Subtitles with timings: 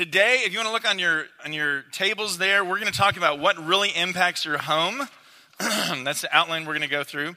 [0.00, 2.98] Today, if you want to look on your on your tables there, we're going to
[2.98, 5.06] talk about what really impacts your home.
[5.58, 7.36] That's the outline we're going to go through.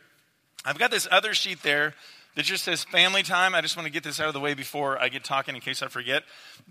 [0.64, 1.94] I've got this other sheet there
[2.38, 3.54] that just says family time.
[3.54, 5.60] I just want to get this out of the way before I get talking in
[5.60, 6.24] case I forget.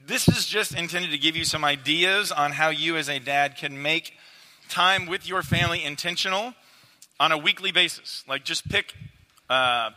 [0.07, 3.59] This is just intended to give you some ideas on how you as a dad
[3.59, 4.15] can make
[4.71, 6.55] time with your family intentional
[7.21, 8.25] on a weekly basis.
[8.27, 8.95] Like just pick
[9.51, 9.91] uh,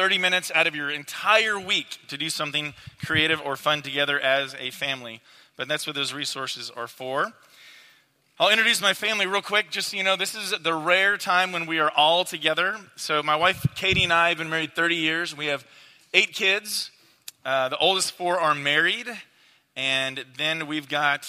[0.00, 2.72] 30 minutes out of your entire week to do something
[3.04, 5.20] creative or fun together as a family.
[5.58, 7.34] But that's what those resources are for.
[8.38, 11.52] I'll introduce my family real quick, just so you know, this is the rare time
[11.52, 12.78] when we are all together.
[12.96, 15.36] So, my wife Katie and I have been married 30 years.
[15.36, 15.66] We have
[16.14, 16.90] eight kids.
[17.44, 19.06] Uh, the oldest four are married,
[19.76, 21.28] and then we've got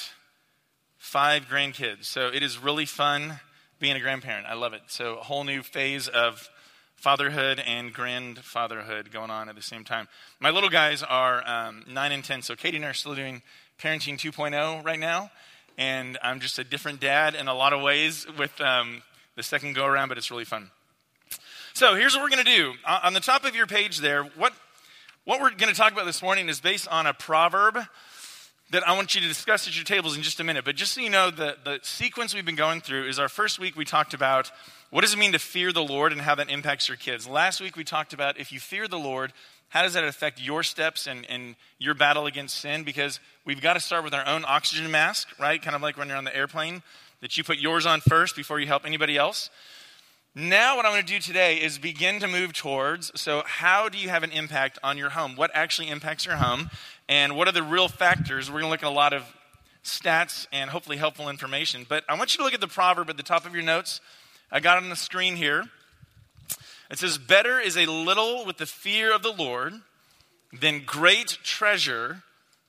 [0.97, 2.05] five grandkids.
[2.05, 3.41] So, it is really fun
[3.81, 4.47] being a grandparent.
[4.47, 4.83] I love it.
[4.87, 6.49] So, a whole new phase of
[7.01, 10.07] fatherhood and grandfatherhood going on at the same time.
[10.39, 13.41] My little guys are um, 9 and 10, so Katie and I are still doing
[13.79, 15.31] Parenting 2.0 right now
[15.77, 19.01] and I'm just a different dad in a lot of ways with um,
[19.35, 20.69] the second go around, but it's really fun.
[21.73, 22.73] So here's what we're going to do.
[22.85, 24.53] On the top of your page there, what,
[25.23, 27.79] what we're going to talk about this morning is based on a proverb
[28.71, 30.63] that I want you to discuss at your tables in just a minute.
[30.63, 33.59] But just so you know, the, the sequence we've been going through is our first
[33.59, 34.49] week we talked about
[34.89, 37.27] what does it mean to fear the Lord and how that impacts your kids.
[37.27, 39.33] Last week we talked about if you fear the Lord,
[39.69, 42.83] how does that affect your steps and, and your battle against sin?
[42.83, 45.61] Because we've got to start with our own oxygen mask, right?
[45.61, 46.81] Kind of like when you're on the airplane,
[47.19, 49.49] that you put yours on first before you help anybody else.
[50.33, 53.97] Now, what I'm going to do today is begin to move towards so, how do
[53.97, 55.35] you have an impact on your home?
[55.35, 56.69] What actually impacts your home?
[57.09, 58.49] And what are the real factors?
[58.49, 59.23] We're going to look at a lot of
[59.83, 61.85] stats and hopefully helpful information.
[61.87, 63.99] But I want you to look at the proverb at the top of your notes.
[64.49, 65.65] I got it on the screen here.
[66.89, 69.73] It says, Better is a little with the fear of the Lord
[70.57, 72.23] than great treasure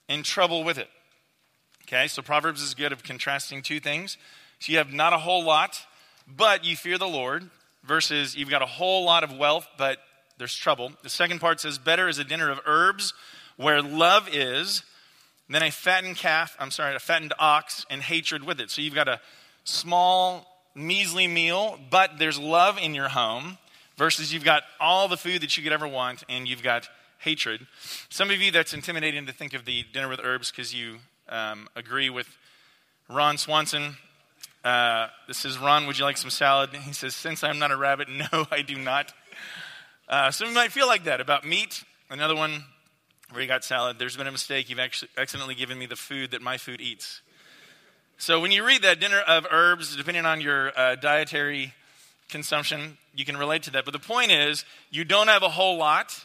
[0.09, 0.89] and trouble with it.
[1.87, 4.19] Okay, so Proverbs is good of contrasting two things.
[4.59, 5.87] So you have not a whole lot,
[6.27, 7.49] but you fear the Lord,
[7.85, 9.99] versus you've got a whole lot of wealth, but
[10.39, 10.93] there's trouble.
[11.03, 13.15] The second part says, Better is a dinner of herbs
[13.57, 14.83] where love is
[15.49, 18.71] than a fattened calf, I'm sorry, a fattened ox and hatred with it.
[18.71, 19.21] So you've got a
[19.65, 23.59] small, measly meal, but there's love in your home
[23.97, 27.67] versus you've got all the food that you could ever want and you've got hatred.
[28.09, 30.99] Some of you, that's intimidating to think of the dinner with herbs because you
[31.29, 32.29] um, agree with
[33.09, 33.97] Ron Swanson.
[34.65, 36.71] Uh, this is Ron, would you like some salad?
[36.73, 39.13] He says, Since I'm not a rabbit, no, I do not.
[40.09, 41.85] Uh, some of you might feel like that about meat.
[42.11, 42.65] Another one
[43.31, 43.99] where you got salad.
[43.99, 44.71] There's been a mistake.
[44.71, 47.23] You've actually accidentally given me the food that my food eats.
[48.19, 51.75] So when you read that dinner of herbs, depending on your uh, dietary
[52.29, 53.85] consumption, you can relate to that.
[53.85, 56.25] But the point is, you don't have a whole lot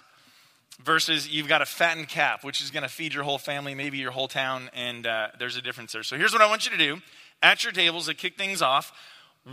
[0.84, 3.98] versus you've got a fattened calf, which is going to feed your whole family, maybe
[3.98, 6.04] your whole town, and uh, there's a difference there.
[6.04, 7.02] So here's what I want you to do
[7.42, 8.92] at your tables to kick things off.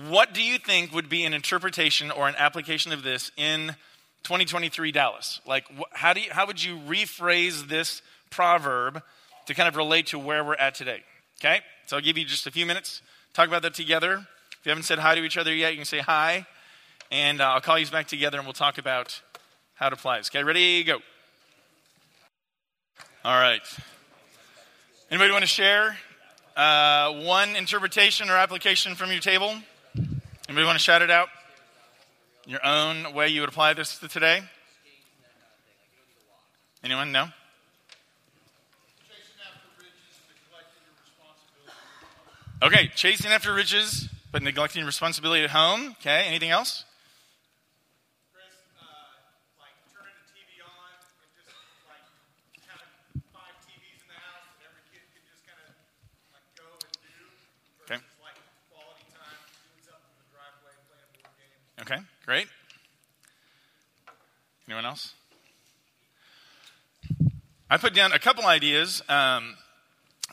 [0.09, 3.77] What do you think would be an interpretation or an application of this in
[4.25, 5.41] 2023 Dallas?
[5.47, 9.03] Like, how, do you, how would you rephrase this proverb
[9.47, 11.03] to kind of relate to where we're at today?
[11.41, 11.61] Okay?
[11.87, 13.03] So I'll give you just a few minutes.
[13.35, 14.15] Talk about that together.
[14.15, 16.47] If you haven't said hi to each other yet, you can say hi.
[17.13, 19.21] And uh, I'll call you back together and we'll talk about
[19.75, 20.29] how it applies.
[20.29, 20.83] Okay, ready?
[20.83, 20.99] Go.
[23.25, 23.63] All right.
[25.11, 25.97] Anybody want to share
[26.57, 29.55] uh, one interpretation or application from your table?
[30.49, 31.29] Anybody want to shout it out?
[32.47, 34.43] Your own way you would apply this to today?
[36.83, 37.13] Anyone?
[37.13, 37.29] No?
[42.63, 45.97] Okay, chasing after riches, but neglecting responsibility at home.
[46.01, 46.85] Okay, anything else?
[61.87, 62.47] Okay, great.
[64.67, 65.13] Anyone else?
[67.75, 69.03] I put down a couple ideas.
[69.09, 69.57] Um,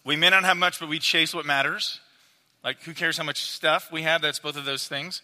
[0.05, 1.99] we may not have much, but we chase what matters.
[2.63, 4.21] Like, who cares how much stuff we have?
[4.21, 5.23] That's both of those things.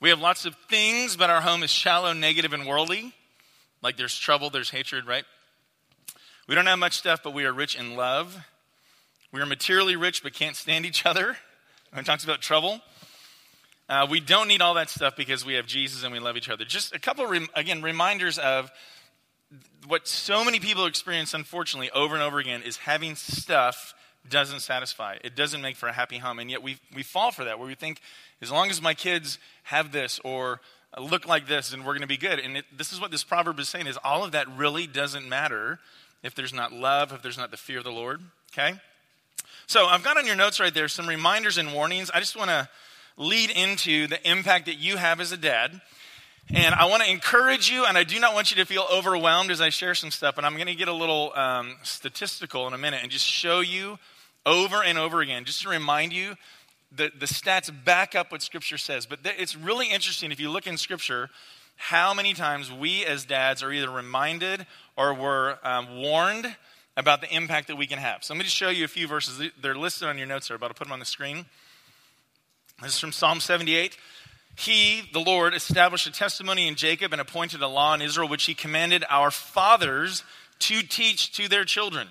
[0.00, 3.14] We have lots of things, but our home is shallow, negative, and worldly.
[3.80, 5.22] Like, there's trouble, there's hatred, right?
[6.48, 8.36] We don't have much stuff, but we are rich in love.
[9.30, 11.36] We are materially rich, but can't stand each other.
[11.96, 12.80] It talks about trouble.
[13.88, 16.48] Uh, we don't need all that stuff because we have Jesus and we love each
[16.48, 16.64] other.
[16.64, 18.72] Just a couple, rem- again, reminders of
[19.86, 23.94] what so many people experience, unfortunately, over and over again is having stuff
[24.28, 25.16] doesn't satisfy.
[25.24, 26.38] It doesn't make for a happy home.
[26.38, 28.00] And yet we, we fall for that, where we think,
[28.40, 30.60] as long as my kids have this or
[30.98, 32.38] look like this, then we're going to be good.
[32.38, 35.28] And it, this is what this proverb is saying, is all of that really doesn't
[35.28, 35.80] matter
[36.22, 38.20] if there's not love, if there's not the fear of the Lord,
[38.52, 38.74] okay?
[39.66, 42.10] So I've got on your notes right there some reminders and warnings.
[42.12, 42.68] I just want to
[43.16, 45.80] lead into the impact that you have as a dad.
[46.50, 49.50] And I want to encourage you, and I do not want you to feel overwhelmed
[49.50, 52.74] as I share some stuff, but I'm going to get a little um, statistical in
[52.74, 53.98] a minute and just show you
[54.44, 56.34] over and over again, just to remind you
[56.96, 59.06] that the stats back up what Scripture says.
[59.06, 61.30] But th- it's really interesting if you look in Scripture
[61.76, 64.66] how many times we as dads are either reminded
[64.96, 66.56] or we're um, warned
[66.96, 68.22] about the impact that we can have.
[68.22, 69.50] So let me just show you a few verses.
[69.60, 71.46] They're listed on your notes there, but I'll put them on the screen.
[72.82, 73.96] This is from Psalm 78.
[74.54, 78.44] He, the Lord, established a testimony in Jacob and appointed a law in Israel, which
[78.44, 80.24] he commanded our fathers
[80.60, 82.08] to teach to their children,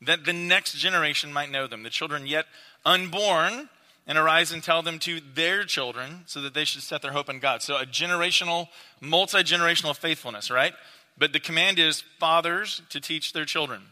[0.00, 1.82] that the next generation might know them.
[1.82, 2.46] The children yet
[2.86, 3.68] unborn,
[4.06, 7.28] and arise and tell them to their children, so that they should set their hope
[7.28, 7.62] in God.
[7.62, 8.68] So a generational,
[9.00, 10.72] multi generational faithfulness, right?
[11.18, 13.82] But the command is fathers to teach their children.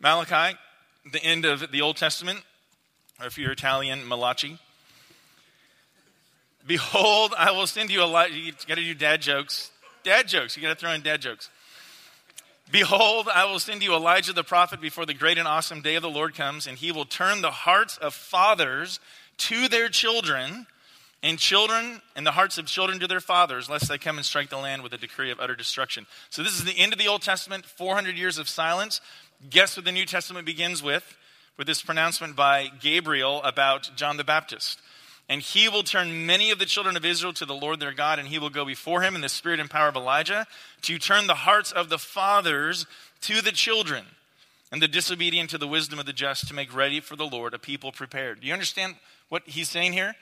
[0.00, 0.58] Malachi,
[1.10, 2.40] the end of the Old Testament,
[3.20, 4.58] or if you're Italian, Malachi.
[6.66, 8.28] Behold, I will send you a.
[8.28, 9.70] You got to do dad jokes.
[10.02, 10.56] Dad jokes.
[10.56, 11.50] You got to throw in dad jokes.
[12.70, 16.02] Behold, I will send you Elijah the prophet before the great and awesome day of
[16.02, 18.98] the Lord comes, and he will turn the hearts of fathers
[19.38, 20.66] to their children,
[21.22, 24.48] and children and the hearts of children to their fathers, lest they come and strike
[24.48, 26.06] the land with a decree of utter destruction.
[26.30, 29.00] So, this is the end of the Old Testament, 400 years of silence.
[29.50, 31.16] Guess what the New Testament begins with?
[31.56, 34.80] With this pronouncement by Gabriel about John the Baptist.
[35.28, 38.18] And he will turn many of the children of Israel to the Lord their God,
[38.18, 40.46] and he will go before him in the spirit and power of Elijah
[40.82, 42.86] to turn the hearts of the fathers
[43.22, 44.04] to the children,
[44.70, 47.54] and the disobedient to the wisdom of the just, to make ready for the Lord
[47.54, 48.40] a people prepared.
[48.40, 48.96] Do you understand
[49.28, 50.14] what he's saying here?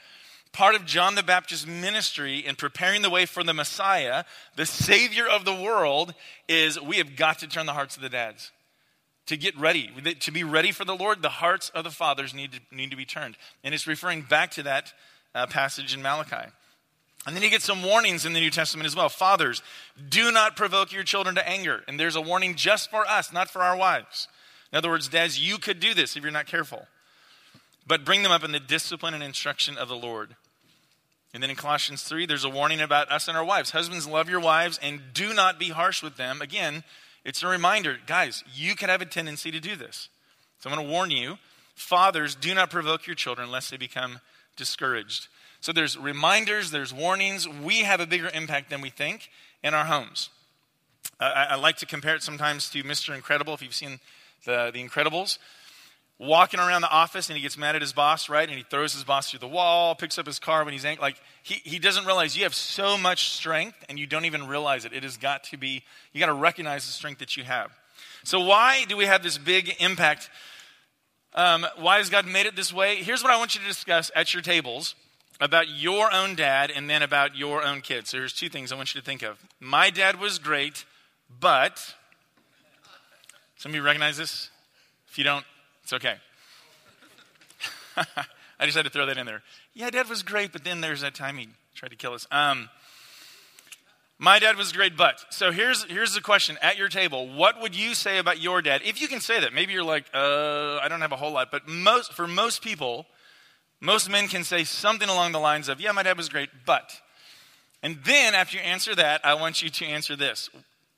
[0.53, 4.25] Part of John the Baptist's ministry in preparing the way for the Messiah,
[4.57, 6.15] the Savior of the world,
[6.49, 8.53] is we have got to turn the hearts of the dads
[9.27, 9.91] to get ready,
[10.21, 12.97] to be ready for the Lord, the hearts of the fathers need to, need to
[12.97, 13.37] be turned.
[13.63, 14.93] And it's referring back to that
[15.35, 16.51] uh, passage in Malachi.
[17.27, 19.09] And then you get some warnings in the New Testament as well.
[19.09, 19.63] Fathers,
[20.11, 21.83] do not provoke your children to anger.
[21.89, 24.29] And there's a warning just for us, not for our wives.
[24.73, 26.87] In other words, dads, you could do this if you're not careful.
[27.87, 30.37] But bring them up in the discipline and instruction of the Lord.
[31.33, 33.71] And then in Colossians 3, there's a warning about us and our wives.
[33.71, 36.43] Husbands, love your wives and do not be harsh with them.
[36.43, 36.85] Again,
[37.25, 40.09] it's a reminder, guys, you can have a tendency to do this.
[40.59, 41.39] So I'm going to warn you
[41.75, 44.21] fathers, do not provoke your children lest they become
[44.57, 45.29] discouraged.
[45.61, 47.49] So there's reminders, there's warnings.
[47.49, 49.31] We have a bigger impact than we think
[49.63, 50.29] in our homes.
[51.19, 53.15] Uh, I, I, like to compare it sometimes to Mr.
[53.15, 53.99] Incredible, if you've seen
[54.45, 55.39] the, the Incredibles
[56.19, 58.49] walking around the office and he gets mad at his boss, right?
[58.49, 61.03] And he throws his boss through the wall, picks up his car when he's angry.
[61.03, 64.85] Like, he, he doesn't realize you have so much strength and you don't even realize
[64.85, 64.93] it.
[64.93, 65.83] It has got to be,
[66.13, 67.73] you got to recognize the strength that you have.
[68.23, 70.31] So, why do we have this big impact?
[71.35, 72.97] Um, why has God made it this way?
[72.97, 74.95] Here's what I want you to discuss at your tables
[75.41, 78.11] about your own dad and then about your own kids.
[78.11, 79.45] So, here's two things I want you to think of.
[79.61, 80.85] My dad was great,
[81.41, 81.95] but.
[83.57, 84.51] Some of you recognize this?
[85.09, 85.45] If you don't,
[85.85, 86.17] it's okay.
[88.59, 89.43] I just had to throw that in there.
[89.75, 92.27] Yeah, dad was great, but then there's that time he tried to kill us.
[92.31, 92.71] Um,
[94.19, 95.23] my dad was great, but.
[95.31, 97.29] So here's, here's the question at your table.
[97.29, 98.81] What would you say about your dad?
[98.85, 99.53] If you can say that.
[99.53, 101.51] Maybe you're like, uh, I don't have a whole lot.
[101.51, 103.07] But most, for most people,
[103.81, 107.01] most men can say something along the lines of, yeah, my dad was great, but.
[107.83, 110.49] And then after you answer that, I want you to answer this.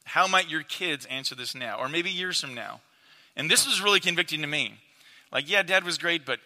[0.04, 1.80] How might your kids answer this now?
[1.80, 2.80] Or maybe years from now?
[3.36, 4.74] And this was really convicting to me.
[5.32, 6.38] Like, yeah, dad was great, but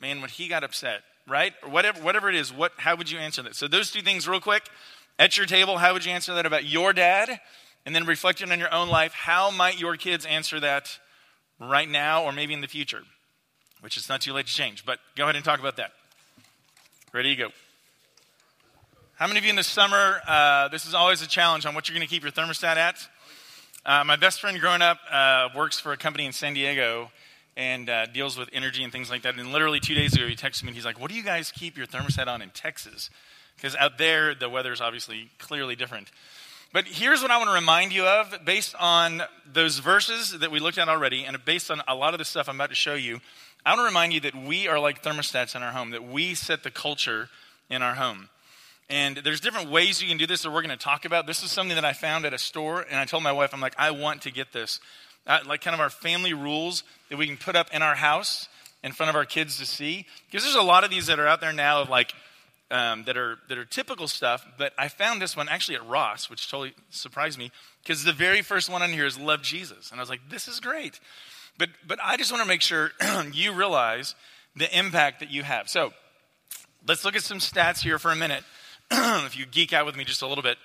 [0.00, 1.52] man, when he got upset, right?
[1.62, 3.54] Or whatever, whatever it is, what, how would you answer that?
[3.54, 4.64] So, those two things, real quick.
[5.18, 7.40] At your table, how would you answer that about your dad?
[7.84, 10.98] And then reflecting on your own life, how might your kids answer that
[11.60, 13.02] right now or maybe in the future?
[13.80, 15.92] Which it's not too late to change, but go ahead and talk about that.
[17.12, 17.48] Ready to go.
[19.16, 21.88] How many of you in the summer, uh, this is always a challenge on what
[21.88, 22.96] you're going to keep your thermostat at?
[23.84, 27.10] Uh, my best friend growing up uh, works for a company in San Diego
[27.56, 29.36] and uh, deals with energy and things like that.
[29.36, 31.50] And literally two days ago, he texted me and he's like, What do you guys
[31.50, 33.10] keep your thermostat on in Texas?
[33.56, 36.12] Because out there, the weather is obviously clearly different.
[36.72, 39.22] But here's what I want to remind you of based on
[39.52, 42.48] those verses that we looked at already, and based on a lot of the stuff
[42.48, 43.20] I'm about to show you.
[43.66, 46.34] I want to remind you that we are like thermostats in our home, that we
[46.34, 47.28] set the culture
[47.68, 48.28] in our home.
[48.92, 51.26] And there's different ways you can do this that we're going to talk about.
[51.26, 53.60] This is something that I found at a store, and I told my wife, I'm
[53.60, 54.80] like, I want to get this.
[55.26, 58.50] Uh, like kind of our family rules that we can put up in our house
[58.84, 60.04] in front of our kids to see.
[60.26, 62.12] Because there's a lot of these that are out there now of like,
[62.70, 64.46] um, that are that are typical stuff.
[64.58, 67.50] But I found this one actually at Ross, which totally surprised me
[67.82, 70.48] because the very first one on here is love Jesus, and I was like, this
[70.48, 71.00] is great.
[71.56, 72.90] But, but I just want to make sure
[73.32, 74.14] you realize
[74.54, 75.70] the impact that you have.
[75.70, 75.94] So
[76.86, 78.44] let's look at some stats here for a minute.
[79.24, 80.58] if you geek out with me just a little bit.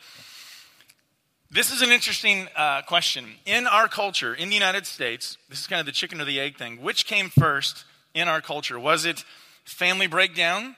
[1.50, 3.26] This is an interesting uh, question.
[3.46, 6.38] In our culture, in the United States, this is kind of the chicken or the
[6.38, 6.82] egg thing.
[6.82, 8.78] Which came first in our culture?
[8.78, 9.24] Was it
[9.64, 10.76] family breakdown,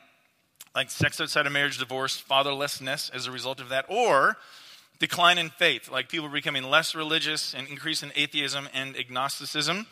[0.76, 4.38] like sex outside of marriage, divorce, fatherlessness as a result of that, or
[5.00, 9.88] decline in faith, like people becoming less religious and increase in atheism and agnosticism?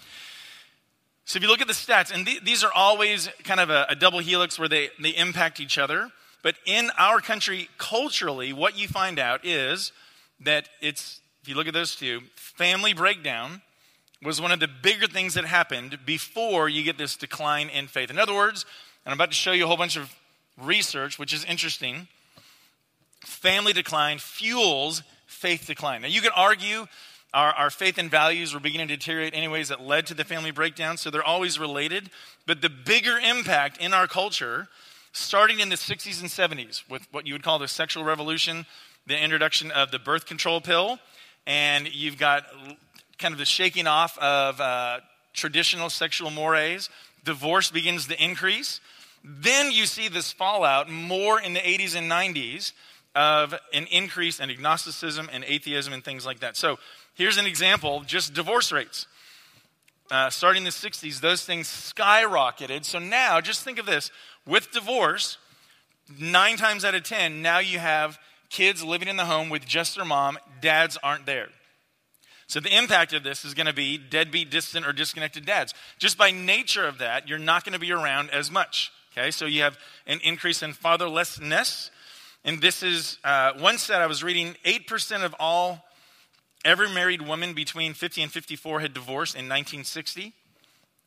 [1.26, 3.88] So if you look at the stats, and th- these are always kind of a,
[3.90, 6.12] a double helix where they, they impact each other.
[6.44, 9.92] But in our country, culturally, what you find out is
[10.40, 13.62] that it's, if you look at those two, family breakdown
[14.24, 18.10] was one of the bigger things that happened before you get this decline in faith.
[18.10, 18.66] In other words,
[19.06, 20.14] and I'm about to show you a whole bunch of
[20.62, 22.08] research, which is interesting.
[23.22, 26.02] Family decline fuels faith decline.
[26.02, 26.88] Now, you could argue
[27.34, 30.24] our, our faith and values were beginning to deteriorate in ways that led to the
[30.24, 32.10] family breakdown, so they're always related.
[32.46, 34.70] But the bigger impact in our culture,
[35.18, 38.66] starting in the 60s and 70s, with what you would call the sexual revolution,
[39.06, 41.00] the introduction of the birth control pill,
[41.46, 42.46] and you've got
[43.18, 45.00] kind of the shaking off of uh,
[45.34, 46.90] traditional sexual mores.
[47.24, 48.80] Divorce begins to increase.
[49.24, 52.74] Then you see this fallout more in the 80s and 90s
[53.16, 56.56] of an increase in agnosticism and atheism and things like that.
[56.56, 56.78] So
[57.16, 59.08] here's an example just divorce rates.
[60.10, 62.86] Uh, starting in the 60s, those things skyrocketed.
[62.86, 64.10] So now, just think of this
[64.46, 65.38] with divorce,
[66.18, 68.18] nine times out of 10, now you have
[68.50, 71.50] kids living in the home with just their mom, dads aren't there.
[72.48, 75.74] So the impact of this is going to be deadbeat, distant, or disconnected dads.
[76.00, 78.92] Just by nature of that, you're not going to be around as much.
[79.12, 81.90] Okay, so you have an increase in fatherlessness.
[82.46, 85.84] And this is uh, one stat I was reading 8% of all,
[86.68, 90.34] every married woman between 50 and 54 had divorced in 1960.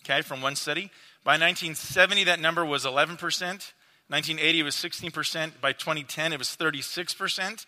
[0.03, 0.91] Okay, from one study.
[1.23, 3.21] By 1970, that number was 11%.
[3.21, 5.61] 1980 it was 16%.
[5.61, 7.67] By 2010 it was 36%.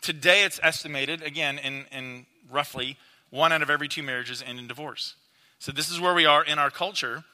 [0.00, 2.96] Today it's estimated, again, in, in roughly
[3.28, 5.14] one out of every two marriages end in divorce.
[5.58, 7.24] So this is where we are in our culture.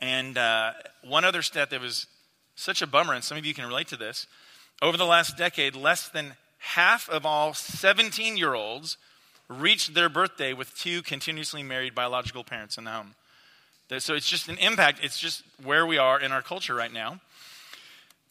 [0.00, 0.72] And uh,
[1.04, 2.08] one other stat that was
[2.56, 4.26] such a bummer, and some of you can relate to this
[4.82, 8.98] over the last decade, less than half of all 17 year olds
[9.50, 13.14] reached their birthday with two continuously married biological parents in the home.
[13.98, 17.20] So it's just an impact, it's just where we are in our culture right now.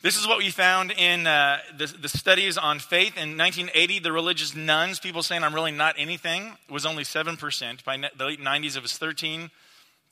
[0.02, 3.18] This is what we found in uh, the, the, studies on faith.
[3.18, 7.84] In 1980, the religious nones, people saying I'm really not anything, was only 7%.
[7.84, 9.52] By the late 90s, it was 13.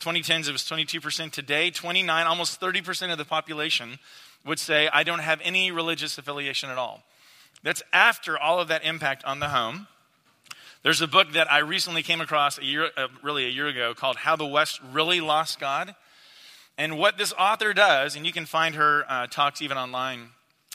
[0.01, 1.31] 2010s, it was 22%.
[1.31, 3.97] Today, 29, almost 30% of the population
[4.45, 7.03] would say, I don't have any religious affiliation at all.
[7.63, 9.87] That's after all of that impact on the home.
[10.87, 13.93] There's a book that I recently came across a year, uh, really a year ago
[13.93, 15.93] called How the West Really Lost God.
[16.77, 20.29] And what this author does, and you can find her uh, talks even online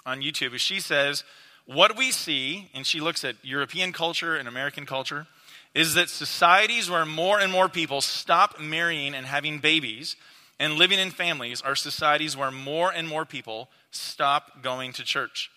[0.04, 1.24] on YouTube, is she says,
[1.64, 5.28] What we see, and she looks at European culture and American culture,
[5.74, 10.16] is that societies where more and more people stop marrying and having babies
[10.60, 15.50] and living in families are societies where more and more people stop going to church.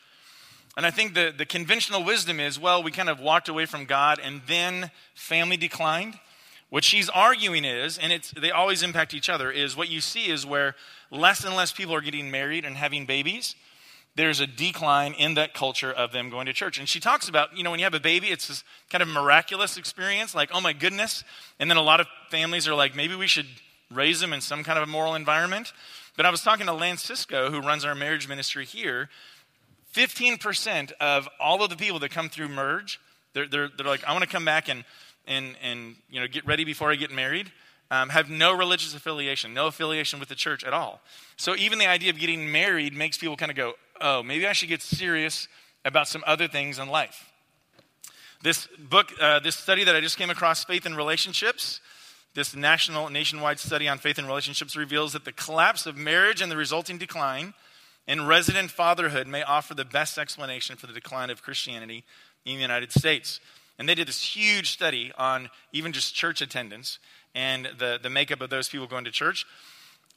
[0.78, 3.86] And I think the, the conventional wisdom is well, we kind of walked away from
[3.86, 6.20] God and then family declined.
[6.70, 10.30] What she's arguing is, and it's, they always impact each other, is what you see
[10.30, 10.76] is where
[11.12, 13.56] less and less people are getting married and having babies.
[14.16, 16.78] There's a decline in that culture of them going to church.
[16.78, 19.08] And she talks about, you know, when you have a baby, it's this kind of
[19.08, 21.24] miraculous experience, like, oh my goodness.
[21.60, 23.48] And then a lot of families are like, maybe we should
[23.92, 25.74] raise them in some kind of a moral environment.
[26.18, 29.10] But I was talking to Lance Cisco, who runs our marriage ministry here.
[29.96, 33.00] 15% of all of the people that come through Merge,
[33.34, 34.84] they're, they're, they're like, I want to come back and
[35.28, 37.52] and, and you know, get ready before I get married
[37.92, 41.02] um, have no religious affiliation, no affiliation with the church at all.
[41.38, 44.54] So even the idea of getting married makes people kind of go, oh, maybe I
[44.54, 45.48] should get serious
[45.84, 47.32] about some other things in life.
[48.42, 51.80] This book, uh, this study that I just came across, Faith and Relationships,
[52.34, 56.52] this national, nationwide study on faith and relationships reveals that the collapse of marriage and
[56.52, 57.54] the resulting decline
[58.08, 62.04] in resident fatherhood may offer the best explanation for the decline of Christianity
[62.46, 63.40] in the United States.
[63.78, 67.00] And they did this huge study on even just church attendance
[67.34, 69.46] and the, the makeup of those people going to church.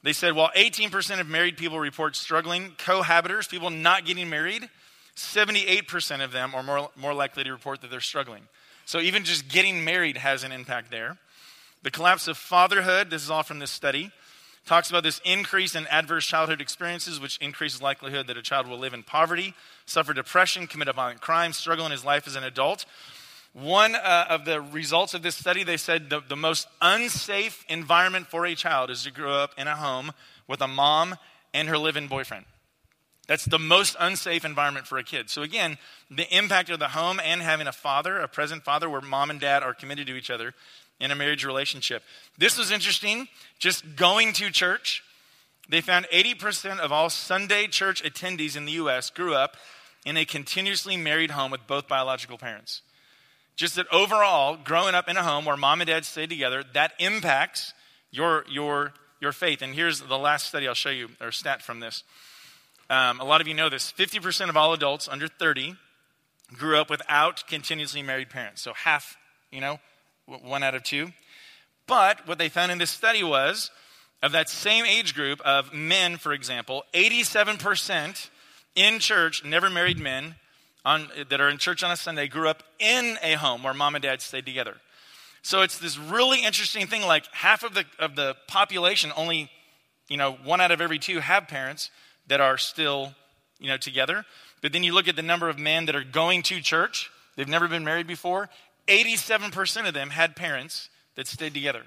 [0.03, 4.69] They said while 18% of married people report struggling, cohabitors, people not getting married,
[5.17, 8.43] 78% of them are more, more likely to report that they're struggling.
[8.85, 11.17] So even just getting married has an impact there.
[11.83, 14.11] The collapse of fatherhood, this is all from this study,
[14.69, 18.77] talks about this increase in adverse childhood experiences, which increases likelihood that a child will
[18.77, 19.55] live in poverty,
[19.87, 22.85] suffer depression, commit a violent crime, struggle in his life as an adult.
[23.53, 28.27] One uh, of the results of this study, they said the, the most unsafe environment
[28.27, 30.11] for a child is to grow up in a home
[30.47, 31.15] with a mom
[31.51, 32.45] and her live in boyfriend.
[33.27, 35.31] That's the most unsafe environment for a kid.
[35.31, 35.79] So, again,
[36.11, 39.39] the impact of the home and having a father, a present father, where mom and
[39.39, 40.53] dad are committed to each other
[40.99, 42.03] in a marriage relationship.
[42.37, 43.27] This was interesting.
[43.57, 45.03] Just going to church,
[45.69, 49.09] they found 80% of all Sunday church attendees in the U.S.
[49.09, 49.55] grew up
[50.05, 52.81] in a continuously married home with both biological parents.
[53.55, 56.93] Just that overall, growing up in a home where mom and dad stay together, that
[56.97, 57.73] impacts
[58.09, 59.61] your, your, your faith.
[59.61, 62.03] And here's the last study I'll show you, or stat from this.
[62.89, 65.75] Um, a lot of you know this 50% of all adults under 30
[66.53, 68.61] grew up without continuously married parents.
[68.61, 69.17] So half,
[69.51, 69.79] you know,
[70.43, 71.11] one out of two.
[71.87, 73.71] But what they found in this study was
[74.21, 78.29] of that same age group of men, for example, 87%
[78.75, 80.35] in church, never married men
[80.85, 83.95] on, that are in church on a Sunday, grew up in a home where mom
[83.95, 84.75] and dad stayed together.
[85.41, 89.49] So it's this really interesting thing like half of the, of the population, only
[90.09, 91.91] you know, one out of every two have parents
[92.27, 93.13] that are still,
[93.59, 94.25] you know, together.
[94.61, 97.47] But then you look at the number of men that are going to church, they've
[97.47, 98.49] never been married before.
[98.89, 101.83] 87% of them had parents that stayed together.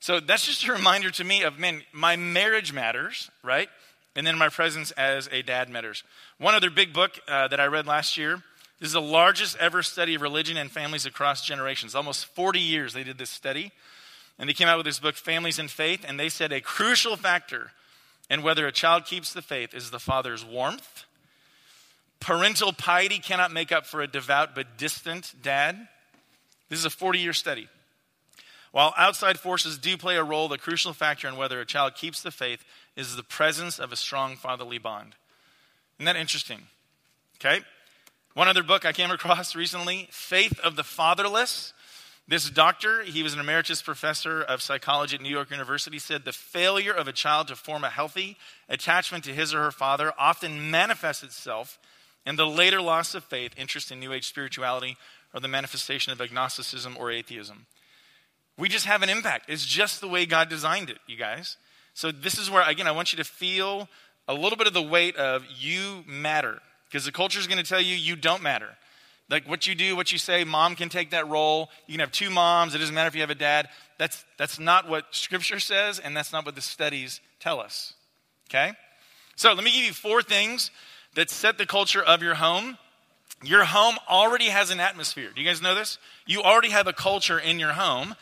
[0.00, 3.68] So that's just a reminder to me of, man, my marriage matters, right?
[4.14, 6.02] And then my presence as a dad matters.
[6.38, 8.42] One other big book uh, that I read last year.
[8.78, 11.94] This is the largest ever study of religion and families across generations.
[11.94, 13.72] Almost 40 years they did this study.
[14.38, 17.16] And they came out with this book, Families and Faith, and they said a crucial
[17.16, 17.72] factor
[18.28, 21.04] in whether a child keeps the faith is the father's warmth.
[22.20, 25.88] Parental piety cannot make up for a devout but distant dad.
[26.68, 27.68] This is a 40 year study.
[28.72, 32.22] While outside forces do play a role, the crucial factor in whether a child keeps
[32.22, 35.14] the faith is the presence of a strong fatherly bond.
[35.98, 36.62] Isn't that interesting?
[37.36, 37.62] Okay.
[38.34, 41.72] One other book I came across recently Faith of the Fatherless
[42.28, 46.32] this doctor, he was an emeritus professor of psychology at New York University, said the
[46.32, 48.36] failure of a child to form a healthy
[48.68, 51.78] attachment to his or her father often manifests itself
[52.26, 54.96] in the later loss of faith, interest in New Age spirituality,
[55.36, 57.66] or the manifestation of agnosticism or atheism.
[58.58, 59.50] We just have an impact.
[59.50, 61.58] It's just the way God designed it, you guys.
[61.92, 63.86] So, this is where, again, I want you to feel
[64.26, 66.60] a little bit of the weight of you matter.
[66.88, 68.70] Because the culture is going to tell you you don't matter.
[69.28, 71.68] Like what you do, what you say, mom can take that role.
[71.86, 72.74] You can have two moms.
[72.74, 73.68] It doesn't matter if you have a dad.
[73.98, 77.92] That's, that's not what Scripture says, and that's not what the studies tell us.
[78.48, 78.72] Okay?
[79.34, 80.70] So let me give you four things
[81.14, 82.78] that set the culture of your home.
[83.46, 85.30] Your home already has an atmosphere.
[85.32, 85.98] Do you guys know this?
[86.26, 88.16] You already have a culture in your home.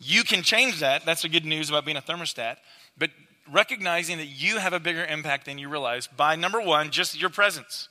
[0.00, 1.06] You can change that.
[1.06, 2.56] That's the good news about being a thermostat.
[2.98, 3.10] But
[3.52, 7.30] recognizing that you have a bigger impact than you realize by number one, just your
[7.30, 7.88] presence,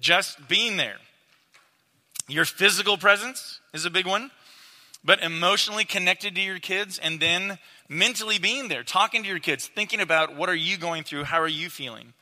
[0.00, 0.96] just being there.
[2.26, 4.32] Your physical presence is a big one,
[5.04, 9.68] but emotionally connected to your kids and then mentally being there, talking to your kids,
[9.68, 12.12] thinking about what are you going through, how are you feeling.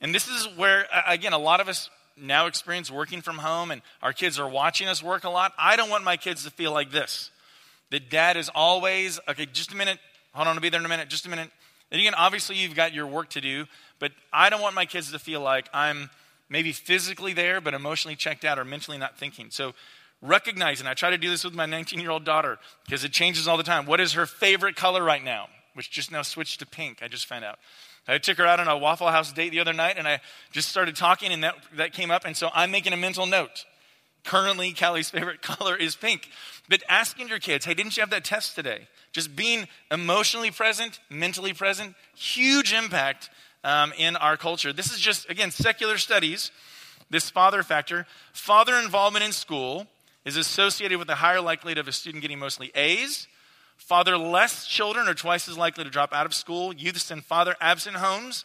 [0.00, 3.82] And this is where, again, a lot of us now experience working from home and
[4.02, 5.52] our kids are watching us work a lot.
[5.58, 7.30] I don't want my kids to feel like this
[7.90, 9.98] that dad is always, okay, just a minute,
[10.32, 11.50] hold on, I'll be there in a minute, just a minute.
[11.90, 13.66] And again, obviously, you've got your work to do,
[13.98, 16.10] but I don't want my kids to feel like I'm
[16.48, 19.50] maybe physically there, but emotionally checked out or mentally not thinking.
[19.50, 19.72] So
[20.20, 23.12] recognize, and I try to do this with my 19 year old daughter because it
[23.12, 23.86] changes all the time.
[23.86, 25.48] What is her favorite color right now?
[25.74, 27.58] Which just now switched to pink, I just found out.
[28.08, 30.20] I took her out on a Waffle House date the other night and I
[30.52, 32.24] just started talking and that, that came up.
[32.24, 33.64] And so I'm making a mental note.
[34.24, 36.28] Currently, Callie's favorite color is pink.
[36.68, 38.88] But asking your kids, hey, didn't you have that test today?
[39.12, 43.30] Just being emotionally present, mentally present, huge impact
[43.64, 44.72] um, in our culture.
[44.72, 46.50] This is just, again, secular studies,
[47.10, 48.06] this father factor.
[48.32, 49.86] Father involvement in school
[50.24, 53.28] is associated with a higher likelihood of a student getting mostly A's.
[53.76, 56.72] Fatherless children are twice as likely to drop out of school.
[56.74, 58.44] Youths in father absent homes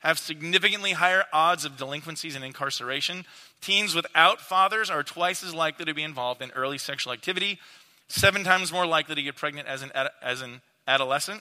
[0.00, 3.24] have significantly higher odds of delinquencies and incarceration.
[3.60, 7.60] Teens without fathers are twice as likely to be involved in early sexual activity,
[8.08, 11.40] seven times more likely to get pregnant as an, as an adolescent.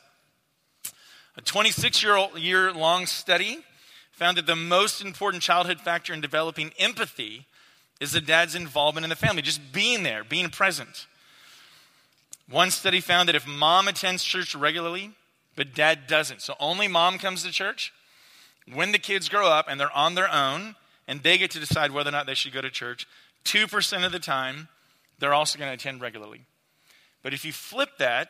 [1.38, 2.04] A 26
[2.38, 3.60] year long study
[4.12, 7.48] found that the most important childhood factor in developing empathy
[8.00, 11.08] is the dad's involvement in the family, just being there, being present.
[12.52, 15.12] One study found that if mom attends church regularly,
[15.56, 17.94] but dad doesn't, so only mom comes to church,
[18.72, 20.76] when the kids grow up and they're on their own
[21.08, 23.08] and they get to decide whether or not they should go to church,
[23.46, 24.68] 2% of the time,
[25.18, 26.42] they're also going to attend regularly.
[27.24, 28.30] But if you flip that,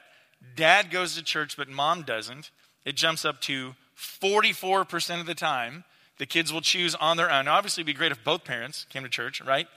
[0.56, 2.52] dad goes to church but mom doesn't,
[2.86, 5.84] it jumps up to 44% of the time
[6.18, 7.46] the kids will choose on their own.
[7.46, 9.68] Now, obviously, it'd be great if both parents came to church, right?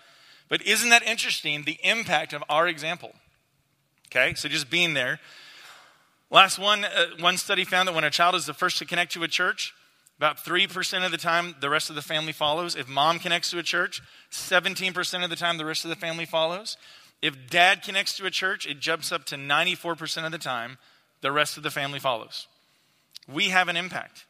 [0.51, 3.15] But isn't that interesting, the impact of our example?
[4.15, 5.19] Okay, so just being there.
[6.31, 9.13] Last one, uh, one study found that when a child is the first to connect
[9.15, 9.75] to a church,
[10.19, 12.77] about 3% of the time, the rest of the family follows.
[12.77, 14.01] If mom connects to a church,
[14.31, 16.77] 17% of the time, the rest of the family follows.
[17.23, 20.79] If dad connects to a church, it jumps up to 94% of the time,
[21.21, 22.47] the rest of the family follows.
[23.27, 24.27] We have an impact.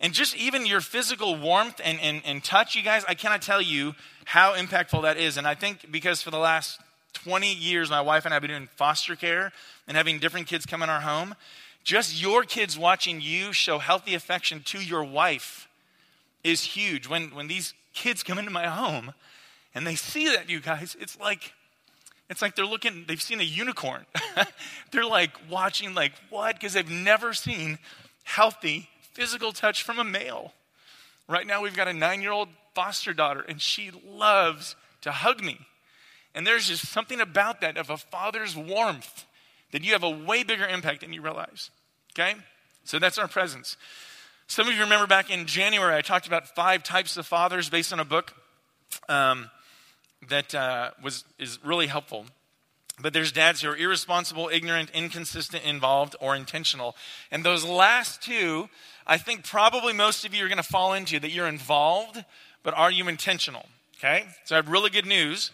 [0.00, 3.62] And just even your physical warmth and, and, and touch, you guys, I cannot tell
[3.62, 3.94] you
[4.26, 5.38] how impactful that is.
[5.38, 6.78] And I think because for the last
[7.14, 9.52] 20 years, my wife and I have been doing foster care
[9.88, 11.34] and having different kids come in our home.
[11.82, 15.68] Just your kids watching you show healthy affection to your wife
[16.42, 17.08] is huge.
[17.08, 19.12] When, when these kids come into my home
[19.74, 21.52] and they see that, you guys, it's like,
[22.30, 24.06] it's like they're looking, they've seen a unicorn.
[24.92, 26.56] they're like watching, like, what?
[26.56, 27.78] Because they've never seen
[28.24, 30.52] healthy physical touch from a male.
[31.28, 35.42] Right now, we've got a nine year old foster daughter, and she loves to hug
[35.42, 35.58] me.
[36.34, 39.24] And there's just something about that of a father's warmth
[39.72, 41.70] that you have a way bigger impact than you realize.
[42.12, 42.34] Okay?
[42.84, 43.76] So that's our presence.
[44.46, 47.92] Some of you remember back in January, I talked about five types of fathers based
[47.92, 48.34] on a book
[49.08, 49.50] um,
[50.28, 52.26] that uh, was, is really helpful.
[53.00, 56.94] But there's dads who are irresponsible, ignorant, inconsistent, involved, or intentional.
[57.30, 58.68] And those last two,
[59.06, 62.24] I think probably most of you are going to fall into that you're involved,
[62.62, 63.66] but are you intentional?
[63.98, 64.26] Okay?
[64.44, 65.50] So I have really good news.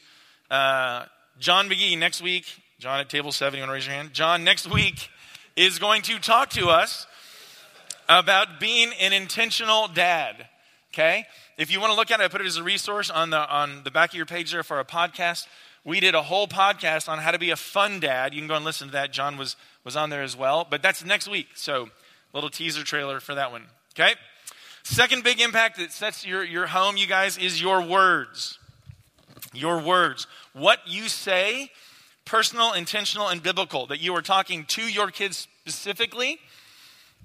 [0.50, 1.04] Uh,
[1.38, 2.44] John McGee next week,
[2.80, 4.12] John at table seven, you want to raise your hand?
[4.12, 5.08] John next week
[5.56, 7.06] is going to talk to us
[8.08, 10.48] about being an intentional dad.
[10.92, 11.24] Okay?
[11.56, 13.38] If you want to look at it, I put it as a resource on the,
[13.38, 15.46] on the back of your page there for a podcast.
[15.84, 18.34] We did a whole podcast on how to be a fun dad.
[18.34, 19.12] You can go and listen to that.
[19.12, 20.66] John was, was on there as well.
[20.68, 21.48] But that's next week.
[21.54, 21.88] So,
[22.34, 23.64] little teaser trailer for that one.
[23.94, 24.14] Okay?
[24.82, 28.58] Second big impact that sets your, your home, you guys, is your words.
[29.52, 30.26] Your words.
[30.52, 31.70] What you say,
[32.24, 36.38] personal, intentional, and biblical, that you are talking to your kids specifically,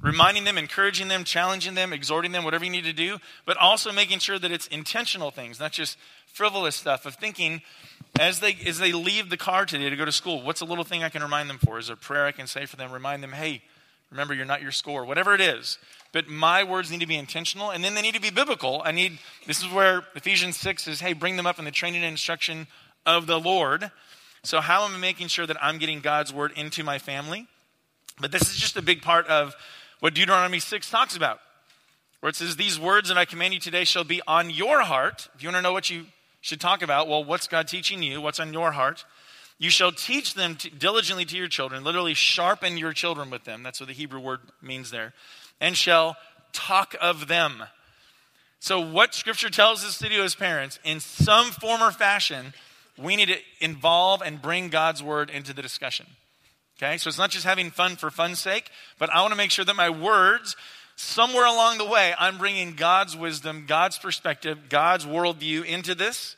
[0.02, 3.92] reminding them, encouraging them, challenging them, exhorting them, whatever you need to do, but also
[3.92, 7.62] making sure that it's intentional things, not just frivolous stuff of thinking
[8.20, 10.84] as they as they leave the car today to go to school, what's a little
[10.84, 11.80] thing I can remind them for?
[11.80, 12.92] Is there a prayer I can say for them?
[12.92, 13.62] Remind them, hey,
[14.12, 15.78] remember you're not your score, whatever it is.
[16.12, 18.82] But my words need to be intentional and then they need to be biblical.
[18.86, 22.04] I need this is where Ephesians 6 is, hey, bring them up in the training
[22.04, 22.68] and instruction
[23.06, 23.92] of the Lord.
[24.44, 27.48] So how am I making sure that I'm getting God's word into my family?
[28.20, 29.56] But this is just a big part of
[30.00, 31.40] what Deuteronomy 6 talks about.
[32.20, 35.28] Where it says, These words that I command you today shall be on your heart.
[35.36, 36.06] If you want to know what you
[36.42, 38.22] should talk about, well, what's God teaching you?
[38.22, 39.04] What's on your heart?
[39.58, 43.64] You shall teach them diligently to your children, literally sharpen your children with them.
[43.64, 45.14] That's what the Hebrew word means there.
[45.62, 46.18] And shall
[46.52, 47.64] talk of them.
[48.60, 52.54] So, what Scripture tells us to do as parents, in some form or fashion,
[52.98, 56.08] we need to involve and bring God's word into the discussion.
[56.78, 56.98] Okay?
[56.98, 59.66] So, it's not just having fun for fun's sake, but I want to make sure
[59.66, 60.56] that my words,
[60.96, 66.36] somewhere along the way, I'm bringing God's wisdom, God's perspective, God's worldview into this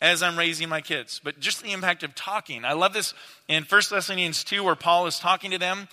[0.00, 1.20] as I'm raising my kids.
[1.22, 2.64] But just the impact of talking.
[2.64, 3.14] I love this
[3.48, 5.88] in 1 Thessalonians 2, where Paul is talking to them,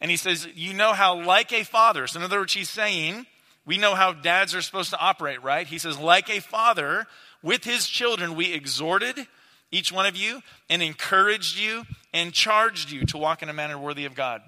[0.00, 3.26] and he says, You know how, like a father, so in other words, he's saying,
[3.66, 5.66] we know how dads are supposed to operate, right?
[5.66, 7.06] He says, like a father,
[7.42, 9.26] with his children, we exhorted
[9.72, 10.40] each one of you
[10.70, 14.40] and encouraged you and charged you to walk in a manner worthy of God.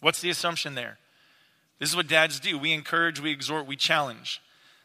[0.00, 0.98] What's the assumption there?
[1.78, 2.58] This is what dads do.
[2.58, 4.42] We encourage, we exhort, we challenge.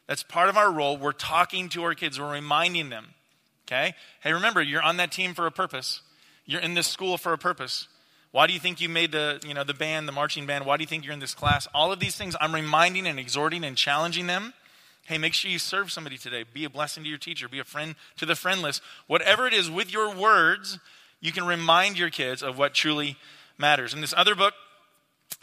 [0.08, 0.98] That's part of our role.
[0.98, 3.16] We're talking to our kids, we're reminding them.
[3.72, 3.96] Okay?
[4.20, 6.02] Hey, remember, you're on that team for a purpose.
[6.46, 7.88] You're in this school for a purpose.
[8.32, 10.66] Why do you think you made the, you know, the band, the marching band?
[10.66, 11.68] Why do you think you're in this class?
[11.74, 14.54] All of these things I'm reminding and exhorting and challenging them.
[15.04, 16.44] Hey, make sure you serve somebody today.
[16.54, 17.48] Be a blessing to your teacher.
[17.48, 18.82] Be a friend to the friendless.
[19.08, 20.78] Whatever it is, with your words,
[21.22, 23.18] you can remind your kids of what truly
[23.58, 23.94] matters.
[23.94, 24.54] In this other book,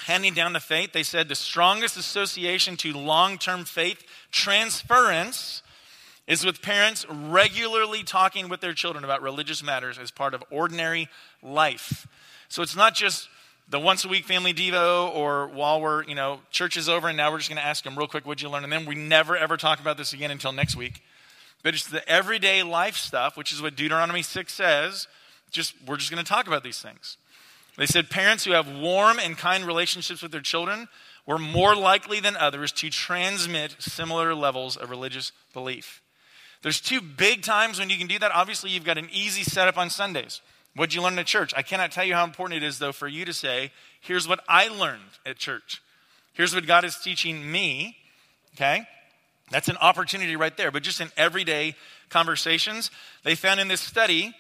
[0.01, 5.63] Handing Down the Faith, they said the strongest association to long term faith transference
[6.29, 11.09] is with parents regularly talking with their children about religious matters as part of ordinary
[11.43, 12.07] life.
[12.49, 13.29] So it's not just
[13.71, 17.17] the once a week family devo or while we're, you know, church is over and
[17.17, 18.63] now we're just going to ask them real quick, what'd you learn?
[18.63, 21.03] And then we never ever talk about this again until next week.
[21.63, 25.09] But it's the everyday life stuff, which is what Deuteronomy 6 says.
[25.51, 27.17] Just we're just going to talk about these things.
[27.79, 30.89] They said parents who have warm and kind relationships with their children
[31.27, 36.03] were more likely than others to transmit similar levels of religious belief.
[36.63, 38.33] There's two big times when you can do that.
[38.33, 40.41] Obviously, you've got an easy setup on Sundays.
[40.75, 41.53] What'd you learn at church?
[41.57, 44.41] I cannot tell you how important it is, though, for you to say, here's what
[44.49, 45.83] I learned at church.
[46.35, 47.97] Here's what God is teaching me,
[48.55, 48.87] okay?
[49.51, 50.71] That's an opportunity right there.
[50.71, 51.75] But just in everyday
[52.11, 52.91] conversations,
[53.25, 54.35] they found in this study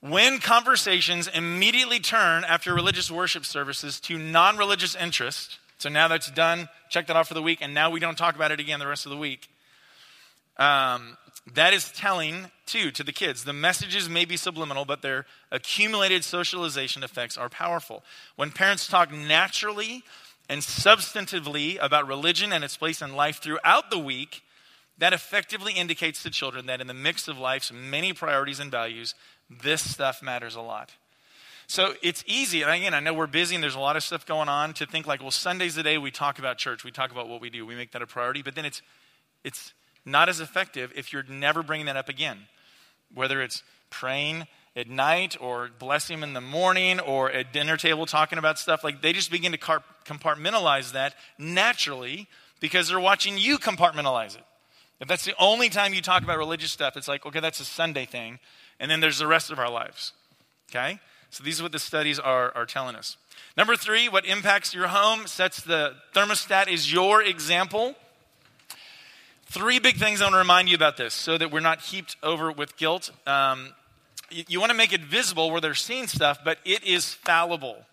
[0.00, 6.30] when conversations immediately turn after religious worship services to non religious interest, so now that's
[6.30, 8.78] done, check that off for the week, and now we don't talk about it again
[8.78, 9.48] the rest of the week.
[10.58, 11.16] Um,
[11.54, 13.44] that is telling, too, to the kids.
[13.44, 18.04] The messages may be subliminal, but their accumulated socialization effects are powerful.
[18.36, 20.02] When parents talk naturally
[20.48, 24.42] and substantively about religion and its place in life throughout the week,
[24.98, 29.14] that effectively indicates to children that in the mix of life's many priorities and values,
[29.48, 30.90] this stuff matters a lot.
[31.66, 34.24] So it's easy, and again, I know we're busy and there's a lot of stuff
[34.24, 37.10] going on to think like, well, Sunday's the day we talk about church, we talk
[37.10, 38.80] about what we do, we make that a priority, but then it's,
[39.44, 42.46] it's not as effective if you're never bringing that up again.
[43.14, 48.38] Whether it's praying at night or blessing in the morning or at dinner table talking
[48.38, 52.28] about stuff, like they just begin to compartmentalize that naturally
[52.60, 54.44] because they're watching you compartmentalize it.
[55.00, 57.64] If that's the only time you talk about religious stuff, it's like, okay, that's a
[57.64, 58.38] Sunday thing
[58.80, 60.12] and then there's the rest of our lives.
[60.70, 61.00] Okay?
[61.30, 63.16] So these are what the studies are, are telling us.
[63.56, 67.94] Number three, what impacts your home, sets the thermostat, is your example.
[69.50, 72.16] Three big things I want to remind you about this so that we're not heaped
[72.22, 73.10] over with guilt.
[73.26, 73.72] Um,
[74.30, 77.86] you, you want to make it visible where they're seeing stuff, but it is fallible.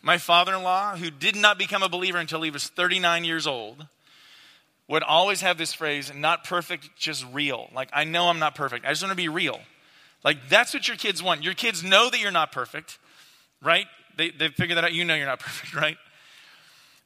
[0.00, 3.46] My father in law, who did not become a believer until he was 39 years
[3.46, 3.86] old,
[4.88, 7.68] would always have this phrase, not perfect, just real.
[7.74, 8.86] Like, I know I'm not perfect.
[8.86, 9.60] I just want to be real.
[10.24, 11.44] Like, that's what your kids want.
[11.44, 12.98] Your kids know that you're not perfect,
[13.62, 13.84] right?
[14.16, 14.94] They, they figure that out.
[14.94, 15.98] You know you're not perfect, right?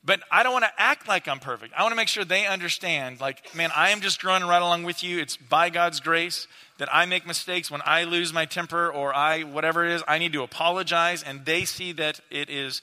[0.04, 1.74] But I don't want to act like I'm perfect.
[1.76, 4.82] I want to make sure they understand, like, man, I am just growing right along
[4.82, 5.20] with you.
[5.20, 7.70] It's by God's grace that I make mistakes.
[7.70, 11.22] When I lose my temper or I, whatever it is, I need to apologize.
[11.22, 12.82] And they see that it is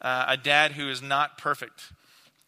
[0.00, 1.92] uh, a dad who is not perfect.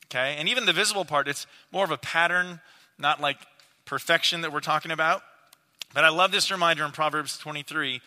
[0.07, 0.37] Okay?
[0.39, 2.61] And even the visible part, it's more of a pattern,
[2.99, 3.39] not like
[3.87, 5.23] perfection that we're talking about.
[5.95, 8.01] But I love this reminder in Proverbs 23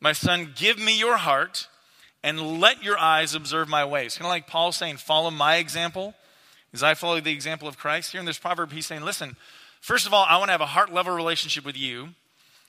[0.00, 1.68] My son, give me your heart
[2.22, 4.16] and let your eyes observe my ways.
[4.16, 6.14] Kind of like Paul saying, Follow my example
[6.72, 8.12] as I follow the example of Christ.
[8.12, 9.36] Here in this proverb, he's saying, Listen,
[9.80, 12.10] first of all, I want to have a heart level relationship with you,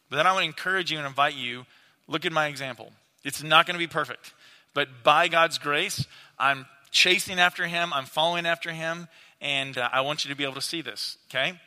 [0.10, 1.66] but then I want to encourage you and invite you
[2.08, 2.92] look at my example.
[3.24, 4.34] It's not going to be perfect,
[4.74, 6.06] but by God's grace,
[6.38, 9.08] I'm chasing after him, I'm following after him,
[9.42, 11.60] and uh, I want you to be able to see this, okay?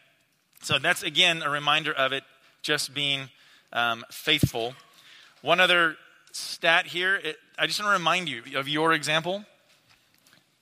[0.62, 2.24] So that's again a reminder of it
[2.62, 3.28] just being
[3.72, 4.74] um, faithful.
[5.42, 5.96] One other
[6.32, 9.44] stat here, it, I just want to remind you of your example.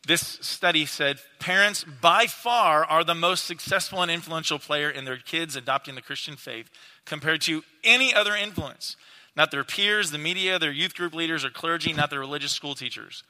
[0.07, 5.17] This study said parents by far are the most successful and influential player in their
[5.17, 6.71] kids adopting the Christian faith
[7.05, 8.97] compared to any other influence.
[9.37, 12.77] Not their peers, the media, their youth group leaders, or clergy, not their religious school
[12.77, 13.25] teachers.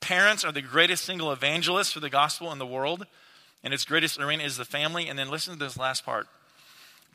[0.00, 3.06] Parents are the greatest single evangelists for the gospel in the world,
[3.64, 5.08] and its greatest arena is the family.
[5.08, 6.28] And then listen to this last part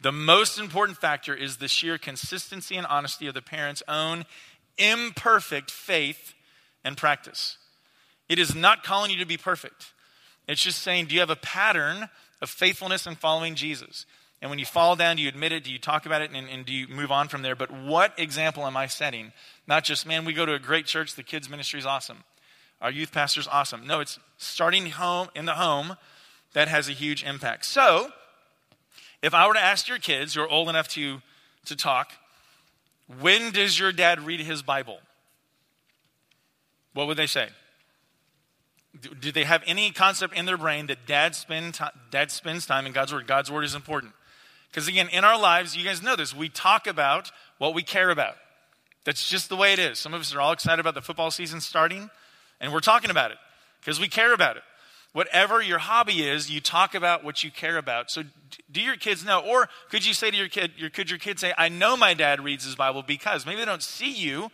[0.01, 4.25] the most important factor is the sheer consistency and honesty of the parent's own
[4.77, 6.33] imperfect faith
[6.83, 7.57] and practice.
[8.29, 9.93] It is not calling you to be perfect.
[10.47, 12.09] It's just saying, do you have a pattern
[12.41, 14.05] of faithfulness and following Jesus?
[14.41, 15.63] And when you fall down, do you admit it?
[15.63, 16.31] Do you talk about it?
[16.31, 17.55] And, and, do you move on from there?
[17.55, 19.33] But what example am I setting?
[19.67, 22.23] Not just, man, we go to a great church, the kids' ministry is awesome.
[22.79, 23.87] Our youth pastor's awesome.
[23.87, 25.97] No, it's starting home in the home
[26.53, 27.65] that has a huge impact.
[27.65, 28.11] So,
[29.23, 31.21] if I were to ask your kids who are old enough to,
[31.65, 32.11] to talk,
[33.21, 34.99] when does your dad read his Bible?
[36.93, 37.49] What would they say?
[39.19, 42.85] Do, they have any concept in their brain that dad, spend t- dad spends time
[42.85, 43.27] in God's Word?
[43.27, 44.13] God's Word is important.
[44.69, 48.09] Because again, in our lives, you guys know this, we talk about what we care
[48.09, 48.35] about.
[49.03, 49.99] That's just the way it is.
[49.99, 52.09] Some of us are all excited about the football season starting,
[52.59, 53.37] and we're talking about it
[53.79, 54.63] because we care about it
[55.13, 58.11] whatever your hobby is, you talk about what you care about.
[58.11, 58.23] So
[58.71, 59.39] do your kids know?
[59.39, 62.13] Or could you say to your kid, your, could your kid say, I know my
[62.13, 64.51] dad reads his Bible because maybe they don't see you,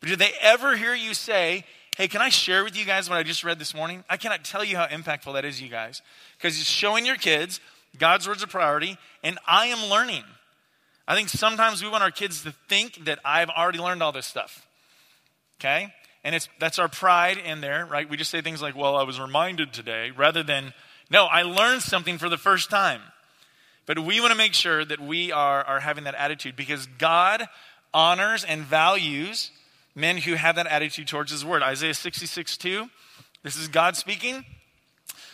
[0.00, 1.64] but do they ever hear you say,
[1.96, 4.02] Hey, can I share with you guys what I just read this morning?
[4.10, 6.02] I cannot tell you how impactful that is, you guys.
[6.36, 7.60] Because it's showing your kids
[7.98, 10.24] God's word's a priority, and I am learning.
[11.06, 14.26] I think sometimes we want our kids to think that I've already learned all this
[14.26, 14.66] stuff.
[15.60, 15.92] Okay?
[16.24, 18.08] And it's, that's our pride in there, right?
[18.08, 20.72] We just say things like, well, I was reminded today, rather than,
[21.10, 23.02] no, I learned something for the first time.
[23.86, 27.46] But we want to make sure that we are, are having that attitude because God
[27.92, 29.50] honors and values
[29.94, 31.62] men who have that attitude towards his word.
[31.62, 32.88] Isaiah 66 2,
[33.42, 34.44] this is God speaking.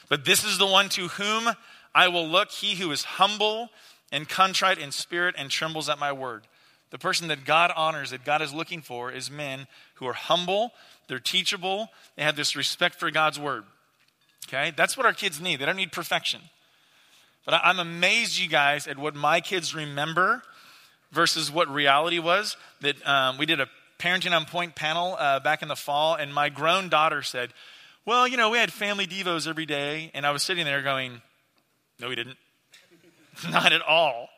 [0.09, 1.55] But this is the one to whom
[1.95, 3.71] I will look, he who is humble
[4.11, 6.43] and contrite in spirit and trembles at my word.
[6.91, 10.73] The person that God honors, that God is looking for, is men who are humble,
[11.09, 13.65] they're teachable, they have this respect for God's word.
[14.49, 14.73] Okay?
[14.77, 15.61] That's what our kids need.
[15.61, 16.41] They don't need perfection.
[17.47, 20.43] But I'm amazed, you guys, at what my kids remember
[21.13, 22.57] versus what reality was.
[22.81, 23.67] That um, we did a
[23.99, 27.53] Parenting on Point panel uh, back in the fall, and my grown daughter said,
[28.07, 30.11] Well, you know, we had family Devos every day.
[30.15, 31.21] And I was sitting there going,
[31.99, 32.39] No, we didn't.
[33.51, 34.29] Not at all.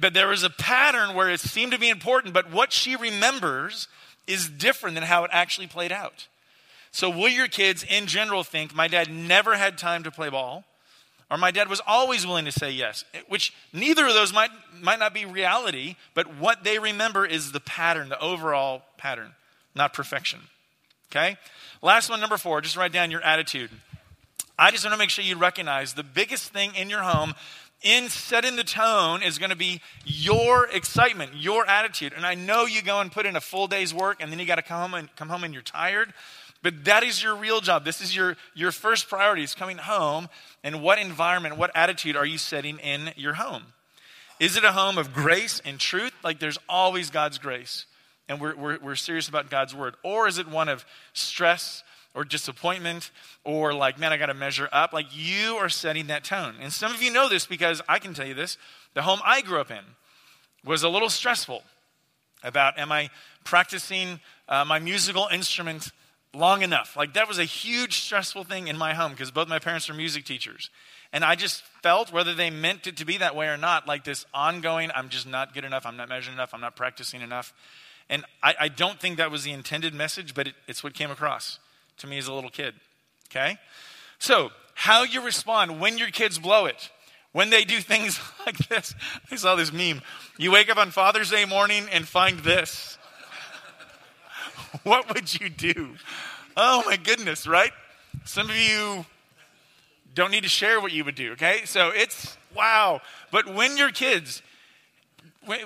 [0.00, 3.88] But there was a pattern where it seemed to be important, but what she remembers
[4.26, 6.28] is different than how it actually played out.
[6.90, 10.64] So, will your kids in general think my dad never had time to play ball?
[11.30, 14.98] Or my dad was always willing to say yes, which neither of those might, might
[14.98, 19.32] not be reality, but what they remember is the pattern, the overall pattern,
[19.74, 20.40] not perfection.
[21.12, 21.36] Okay?
[21.82, 23.70] Last one, number four, just write down your attitude.
[24.58, 27.34] I just want to make sure you recognize the biggest thing in your home
[27.82, 32.12] in setting the tone is going to be your excitement, your attitude.
[32.16, 34.46] And I know you go and put in a full day's work and then you
[34.46, 36.12] got to come home and come home and you're tired.
[36.62, 37.84] But that is your real job.
[37.84, 40.28] This is your, your first priority is coming home.
[40.64, 43.62] And what environment, what attitude are you setting in your home?
[44.40, 46.12] Is it a home of grace and truth?
[46.24, 47.86] Like there's always God's grace.
[48.28, 49.94] And we're, we're, we're serious about God's word.
[50.02, 51.84] Or is it one of stress
[52.18, 53.12] or disappointment
[53.44, 54.92] or like, man, I got to measure up?
[54.92, 56.56] Like you are setting that tone.
[56.60, 58.58] And some of you know this because I can tell you this.
[58.94, 59.84] The home I grew up in
[60.64, 61.62] was a little stressful
[62.42, 63.10] about am I
[63.44, 65.92] practicing uh, my musical instrument
[66.34, 66.96] long enough.
[66.96, 69.94] Like that was a huge stressful thing in my home because both my parents were
[69.94, 70.70] music teachers.
[71.12, 74.02] And I just felt, whether they meant it to be that way or not, like
[74.02, 77.54] this ongoing, I'm just not good enough, I'm not measuring enough, I'm not practicing enough.
[78.10, 81.12] And I, I don't think that was the intended message, but it, it's what came
[81.12, 81.60] across
[81.98, 82.74] to me as a little kid.
[83.30, 83.58] Okay?
[84.18, 86.90] So, how you respond when your kids blow it,
[87.32, 88.94] when they do things like this.
[89.30, 90.02] I saw this meme.
[90.38, 92.98] You wake up on Father's Day morning and find this.
[94.82, 95.94] what would you do?
[96.56, 97.72] Oh my goodness, right?
[98.24, 99.04] Some of you
[100.14, 101.60] don't need to share what you would do, okay?
[101.64, 103.00] So it's wow.
[103.30, 104.42] But when your kids,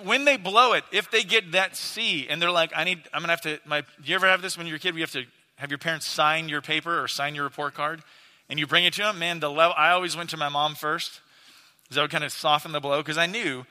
[0.02, 3.22] when, they blow it, if they get that C and they're like, I need, I'm
[3.22, 4.94] gonna have to, my, do you ever have this when you're a kid?
[4.94, 5.24] We have to
[5.62, 8.02] have your parents sign your paper or sign your report card
[8.48, 9.20] and you bring it to them?
[9.20, 11.20] Man, the level, I always went to my mom first
[11.84, 13.64] because that would kind of soften the blow because I knew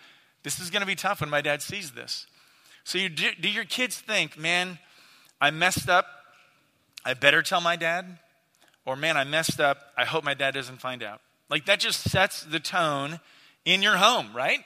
[0.43, 2.27] this is gonna be tough when my dad sees this.
[2.85, 4.79] So you do, do your kids think, man,
[5.41, 6.05] I messed up.
[7.03, 8.19] I better tell my dad.
[8.85, 9.91] Or, man, I messed up.
[9.97, 11.19] I hope my dad doesn't find out.
[11.49, 13.19] Like, that just sets the tone
[13.65, 14.59] in your home, right?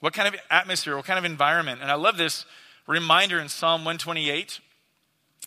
[0.00, 1.80] What kind of atmosphere, what kind of environment?
[1.80, 2.44] And I love this
[2.86, 4.60] reminder in Psalm 128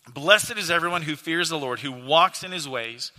[0.08, 3.12] Blessed is everyone who fears the Lord, who walks in his ways.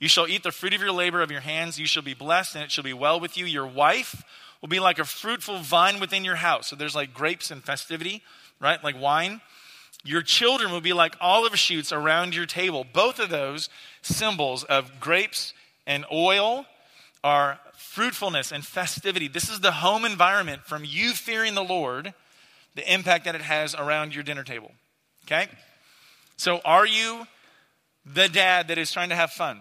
[0.00, 1.78] You shall eat the fruit of your labor of your hands.
[1.78, 3.46] You shall be blessed, and it shall be well with you.
[3.46, 4.22] Your wife
[4.60, 6.68] will be like a fruitful vine within your house.
[6.68, 8.22] So there's like grapes and festivity,
[8.60, 8.82] right?
[8.82, 9.40] Like wine.
[10.04, 12.84] Your children will be like olive shoots around your table.
[12.92, 13.68] Both of those
[14.02, 15.54] symbols of grapes
[15.86, 16.66] and oil
[17.22, 19.28] are fruitfulness and festivity.
[19.28, 22.12] This is the home environment from you fearing the Lord,
[22.74, 24.72] the impact that it has around your dinner table.
[25.24, 25.48] Okay?
[26.36, 27.26] So, are you
[28.04, 29.60] the dad that is trying to have fun?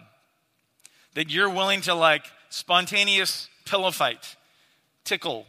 [1.14, 4.36] That you're willing to like spontaneous pillow fight,
[5.04, 5.46] tickle,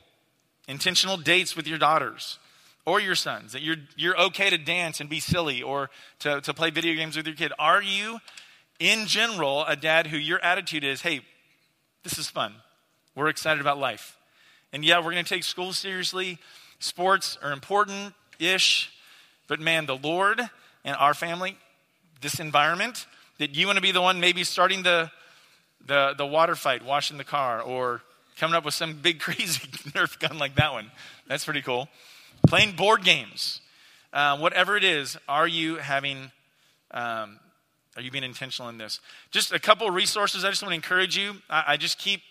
[0.68, 2.38] intentional dates with your daughters?
[2.86, 6.52] or your sons, that you're, you're okay to dance and be silly or to, to
[6.52, 7.52] play video games with your kid?
[7.58, 8.18] Are you,
[8.78, 11.22] in general, a dad who your attitude is, hey,
[12.02, 12.52] this is fun.
[13.14, 14.18] We're excited about life.
[14.72, 16.38] And yeah, we're going to take school seriously.
[16.78, 18.92] Sports are important ish.
[19.48, 20.40] But man, the Lord
[20.84, 21.56] and our family,
[22.20, 23.06] this environment,
[23.38, 25.10] that you want to be the one maybe starting the,
[25.86, 28.02] the, the water fight, washing the car, or
[28.38, 30.90] coming up with some big crazy Nerf gun like that one.
[31.26, 31.88] That's pretty cool
[32.46, 33.60] playing board games,
[34.12, 36.30] uh, whatever it is, are you having,
[36.90, 37.38] um,
[37.96, 39.00] are you being intentional in this?
[39.30, 40.44] Just a couple resources.
[40.44, 41.36] I just want to encourage you.
[41.48, 42.22] I, I just keep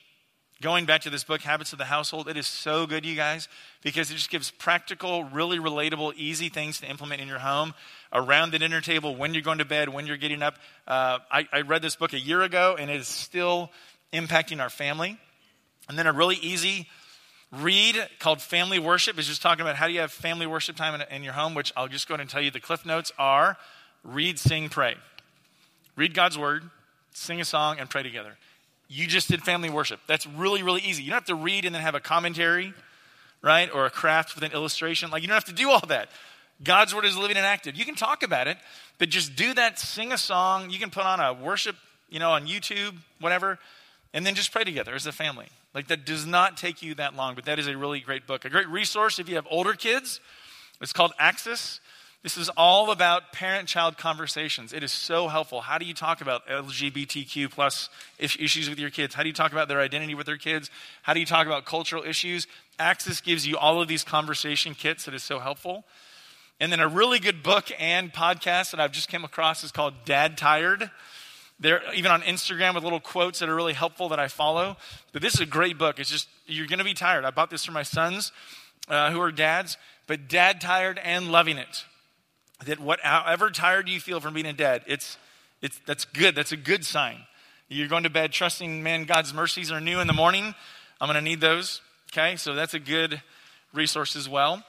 [0.61, 2.27] going back to this book, Habits of the Household.
[2.27, 3.47] It is so good, you guys,
[3.81, 7.73] because it just gives practical, really relatable, easy things to implement in your home
[8.11, 10.55] around the dinner table, when you're going to bed, when you're getting up.
[10.87, 13.71] Uh, I, I read this book a year ago, and it is still
[14.13, 15.17] impacting our family.
[15.89, 16.87] And then a really easy
[17.51, 20.99] read called Family Worship is just talking about how do you have family worship time
[20.99, 23.11] in, in, your home, which I'll just go ahead and tell you the cliff notes
[23.17, 23.57] are
[24.03, 24.95] read, sing, pray.
[25.95, 26.63] Read God's word,
[27.11, 28.37] sing a song, and pray together.
[28.93, 29.99] You just did family worship.
[30.05, 31.01] That's really, really easy.
[31.01, 32.73] You don't have to read and then have a commentary,
[33.41, 33.69] right?
[33.73, 35.09] Or a craft with an illustration.
[35.09, 36.09] Like, you don't have to do all that.
[36.63, 37.75] God's word is living and active.
[37.75, 38.57] You can talk about it,
[38.99, 40.69] but just do that, sing a song.
[40.69, 41.75] You can put on a worship,
[42.09, 43.57] you know, on YouTube, whatever,
[44.13, 45.47] and then just pray together as a family.
[45.73, 48.45] Like that does not take you that long, but that is a really great book.
[48.45, 50.19] A great resource if you have older kids.
[50.79, 51.79] It's called Axis.
[52.23, 54.71] This is all about parent-child conversations.
[54.71, 55.59] It is so helpful.
[55.59, 59.13] How do you talk about LGBTQ plus issues with your kids?
[59.13, 60.71] How do you talk about their identity with their kids?
[61.01, 62.47] How do you talk about cultural issues?
[62.79, 65.83] Axis gives you all of these conversation kits that is so helpful.
[66.61, 69.93] And then a really good book and podcast that I've just came across is called
[70.05, 70.89] Dad Tired.
[71.59, 74.77] They're even on Instagram with little quotes that are really helpful that I follow.
[75.11, 75.99] But this is a great book.
[75.99, 77.25] It's just, you're going to be tired.
[77.25, 78.31] I bought this for my sons
[78.87, 79.75] uh, who are dads,
[80.07, 81.83] but dad tired and loving it
[82.65, 85.17] that what, however tired you feel from being a dad, it's,
[85.61, 86.35] it's, that's good.
[86.35, 87.17] That's a good sign.
[87.69, 90.53] You're going to bed trusting, man, God's mercies are new in the morning.
[91.01, 91.81] I'm going to need those.
[92.11, 93.21] Okay, so that's a good
[93.73, 94.63] resource as well.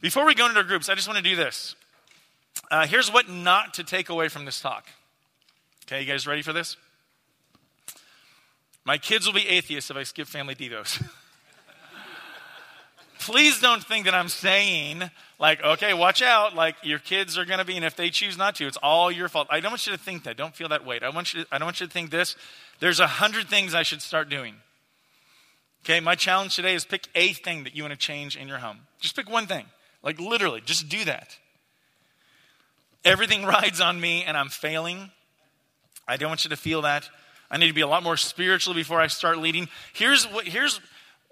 [0.00, 1.74] Before we go into our groups, I just want to do this.
[2.70, 4.86] Uh, here's what not to take away from this talk.
[5.86, 6.76] Okay, you guys ready for this?
[8.84, 11.02] My kids will be atheists if I skip family devos.
[13.26, 15.10] Please don't think that I'm saying,
[15.40, 18.38] like, okay, watch out, like your kids are going to be, and if they choose
[18.38, 19.48] not to, it's all your fault.
[19.50, 20.36] I don't want you to think that.
[20.36, 21.02] Don't feel that weight.
[21.02, 22.36] I, want you to, I don't want you to think this.
[22.78, 24.54] There's a hundred things I should start doing.
[25.84, 28.58] Okay, my challenge today is pick a thing that you want to change in your
[28.58, 28.78] home.
[29.00, 29.64] Just pick one thing.
[30.04, 31.36] Like, literally, just do that.
[33.04, 35.10] Everything rides on me and I'm failing.
[36.06, 37.10] I don't want you to feel that.
[37.50, 39.68] I need to be a lot more spiritual before I start leading.
[39.94, 40.80] Here's what, here's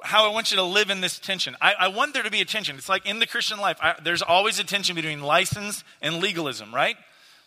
[0.05, 1.57] how I want you to live in this tension.
[1.61, 2.77] I, I want there to be a tension.
[2.77, 6.75] It's like in the Christian life, I, there's always a tension between license and legalism,
[6.75, 6.97] right?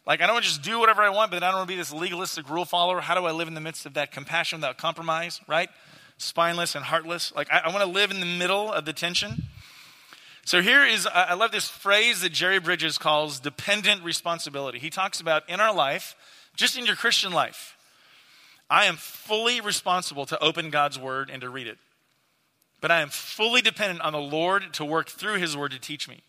[0.08, 1.74] Like, I don't want to just do whatever I want, but I don't want to
[1.74, 2.99] be this legalistic rule follower.
[2.99, 5.70] How do I live in the midst of that compassion without compromise, right?
[6.18, 7.32] Spineless and heartless.
[7.36, 9.43] Like, I, I want to live in the middle of the tension.
[10.43, 14.80] So, here is, I love this phrase that Jerry Bridges calls dependent responsibility.
[14.80, 16.16] He talks about in our life,
[16.55, 17.76] just in your Christian life,
[18.70, 21.78] I am fully responsible to open God's word and to read it
[22.82, 26.08] but I am fully dependent on the Lord to work through His Word to teach
[26.08, 26.22] me.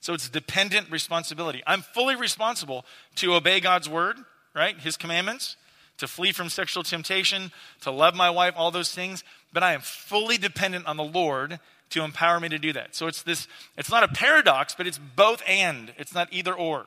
[0.00, 1.62] So it's dependent responsibility.
[1.66, 2.84] I'm fully responsible
[3.16, 4.16] to obey God's Word,
[4.54, 4.78] right?
[4.78, 5.56] His commandments,
[5.98, 9.80] to flee from sexual temptation, to love my wife, all those things, but I am
[9.80, 11.58] fully dependent on the Lord
[11.90, 12.94] to empower me to do that.
[12.94, 15.92] So it's this, it's not a paradox, but it's both and.
[15.96, 16.86] It's not either or.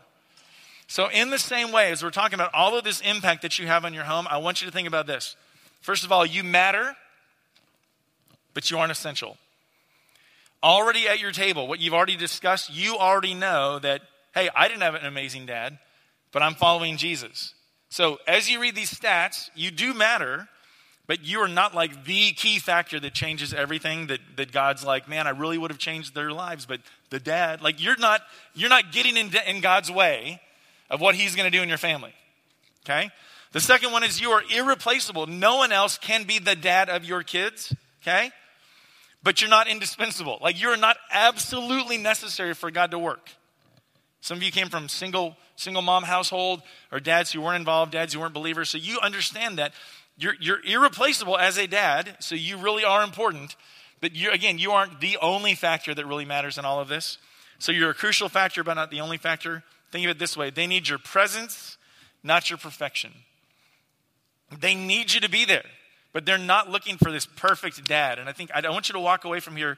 [0.87, 3.65] So, in the same way, as we're talking about all of this impact that you
[3.65, 5.37] have on your home, I want you to think about this.
[5.79, 6.97] First of all, you matter
[8.53, 9.37] but you aren't essential.
[10.63, 14.01] Already at your table, what you've already discussed, you already know that,
[14.33, 15.79] hey, I didn't have an amazing dad,
[16.31, 17.53] but I'm following Jesus.
[17.89, 20.47] So as you read these stats, you do matter,
[21.07, 25.09] but you are not like the key factor that changes everything that, that God's like,
[25.09, 26.79] man, I really would have changed their lives, but
[27.09, 28.21] the dad, like you're not,
[28.53, 30.39] you're not getting in, in God's way
[30.89, 32.13] of what he's going to do in your family.
[32.85, 33.09] Okay?
[33.51, 35.27] The second one is you are irreplaceable.
[35.27, 37.73] No one else can be the dad of your kids.
[38.01, 38.31] Okay?
[39.23, 40.39] But you're not indispensable.
[40.41, 43.29] Like you're not absolutely necessary for God to work.
[44.21, 46.61] Some of you came from single single mom household
[46.91, 49.73] or dads who weren't involved, dads who weren't believers, so you understand that
[50.17, 53.55] you're you're irreplaceable as a dad, so you really are important.
[53.99, 57.17] But you again, you aren't the only factor that really matters in all of this.
[57.59, 59.63] So you're a crucial factor, but not the only factor.
[59.91, 61.77] Think of it this way: they need your presence,
[62.23, 63.11] not your perfection.
[64.59, 65.63] They need you to be there.
[66.13, 68.19] But they're not looking for this perfect dad.
[68.19, 69.77] And I think I want you to walk away from here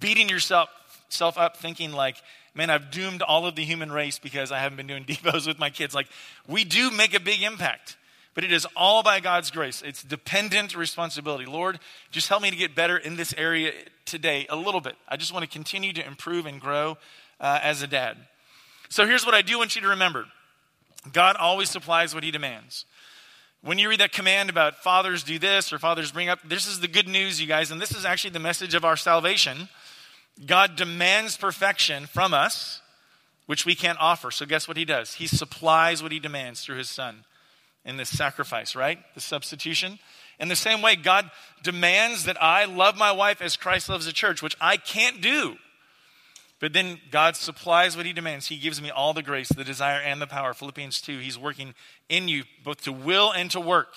[0.00, 0.68] beating yourself
[1.08, 2.16] self up thinking like,
[2.54, 5.58] man, I've doomed all of the human race because I haven't been doing devos with
[5.58, 5.94] my kids.
[5.94, 6.08] Like,
[6.48, 7.96] we do make a big impact,
[8.34, 9.82] but it is all by God's grace.
[9.82, 11.46] It's dependent responsibility.
[11.46, 11.78] Lord,
[12.10, 13.72] just help me to get better in this area
[14.04, 14.96] today a little bit.
[15.08, 16.98] I just want to continue to improve and grow
[17.40, 18.16] uh, as a dad.
[18.88, 20.26] So here's what I do want you to remember
[21.12, 22.84] God always supplies what he demands.
[23.66, 26.78] When you read that command about fathers do this or fathers bring up, this is
[26.78, 29.68] the good news, you guys, and this is actually the message of our salvation.
[30.46, 32.80] God demands perfection from us,
[33.46, 34.30] which we can't offer.
[34.30, 35.14] So, guess what He does?
[35.14, 37.24] He supplies what He demands through His Son
[37.84, 39.00] in this sacrifice, right?
[39.16, 39.98] The substitution.
[40.38, 41.28] In the same way, God
[41.64, 45.56] demands that I love my wife as Christ loves the church, which I can't do.
[46.58, 48.46] But then God supplies what He demands.
[48.46, 50.54] He gives me all the grace, the desire, and the power.
[50.54, 51.74] Philippians 2, He's working
[52.08, 53.92] in you both to will and to work.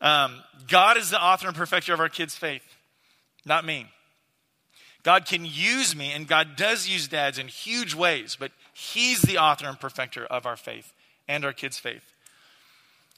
[0.00, 2.62] Um, God is the author and perfecter of our kids' faith,
[3.44, 3.86] not me.
[5.02, 9.38] God can use me, and God does use dads in huge ways, but He's the
[9.38, 10.92] author and perfecter of our faith
[11.26, 12.12] and our kids' faith.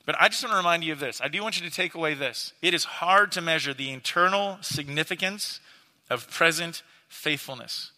[0.06, 1.20] But I just want to remind you of this.
[1.20, 2.52] I do want you to take away this.
[2.62, 5.60] It is hard to measure the internal significance
[6.08, 7.92] of present faithfulness.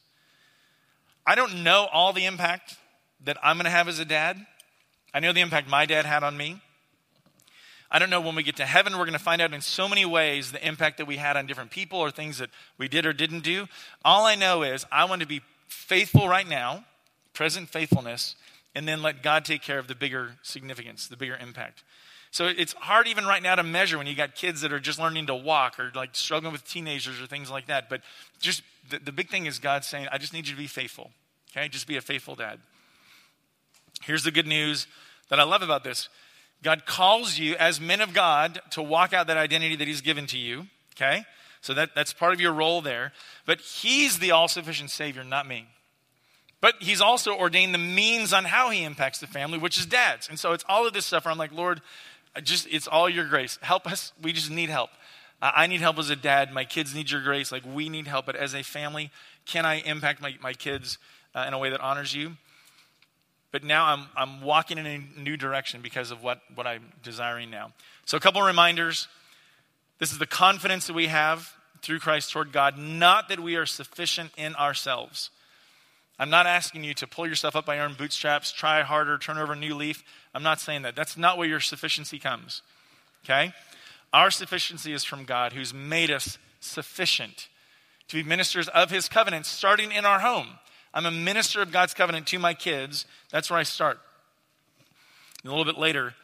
[1.25, 2.75] I don't know all the impact
[3.25, 4.45] that I'm going to have as a dad.
[5.15, 6.61] I know the impact my dad had on me.
[7.91, 9.87] I don't know when we get to heaven, we're going to find out in so
[9.87, 12.49] many ways the impact that we had on different people or things that
[12.79, 13.69] we did or didn't do.
[14.03, 16.87] All I know is I want to be faithful right now,
[17.35, 18.35] present faithfulness,
[18.75, 21.85] and then let God take care of the bigger significance, the bigger impact.
[22.33, 24.99] So it's hard even right now to measure when you got kids that are just
[24.99, 27.91] learning to walk or like struggling with teenagers or things like that.
[27.91, 28.01] But
[28.41, 31.11] just the, the big thing is God saying, I just need you to be faithful.
[31.51, 31.69] Okay?
[31.69, 32.59] Just be a faithful dad.
[34.01, 34.87] Here's the good news
[35.29, 36.09] that I love about this
[36.63, 40.27] God calls you as men of God to walk out that identity that He's given
[40.29, 40.69] to you.
[40.97, 41.25] Okay?
[41.61, 43.13] So that, that's part of your role there.
[43.45, 45.67] But He's the all sufficient Savior, not me.
[46.63, 50.29] But he's also ordained the means on how he impacts the family, which is dads.
[50.29, 51.83] And so it's all of this stuff where I'm like, Lord,
[52.41, 53.59] just it's all your grace.
[53.63, 54.13] Help us.
[54.23, 54.91] We just need help.
[55.41, 56.53] I need help as a dad.
[56.53, 57.51] My kids need your grace.
[57.51, 58.27] Like we need help.
[58.27, 59.11] But as a family,
[59.45, 60.99] can I impact my, my kids
[61.35, 62.37] uh, in a way that honors you?
[63.51, 67.51] But now I'm, I'm walking in a new direction because of what, what I'm desiring
[67.51, 67.73] now.
[68.07, 69.09] So, a couple reminders.
[69.99, 73.67] This is the confidence that we have through Christ toward God, not that we are
[73.67, 75.31] sufficient in ourselves.
[76.19, 79.39] I'm not asking you to pull yourself up by your own bootstraps, try harder, turn
[79.39, 80.05] over a new leaf.
[80.35, 80.95] I'm not saying that.
[80.95, 82.63] That's not where your sufficiency comes.
[83.25, 83.53] Okay?
[84.13, 87.49] Our sufficiency is from God who's made us sufficient
[88.09, 90.59] to be ministers of his covenant, starting in our home.
[90.93, 93.07] I'm a minister of God's covenant to my kids.
[93.31, 93.99] That's where I start.
[95.43, 96.15] And a little bit later,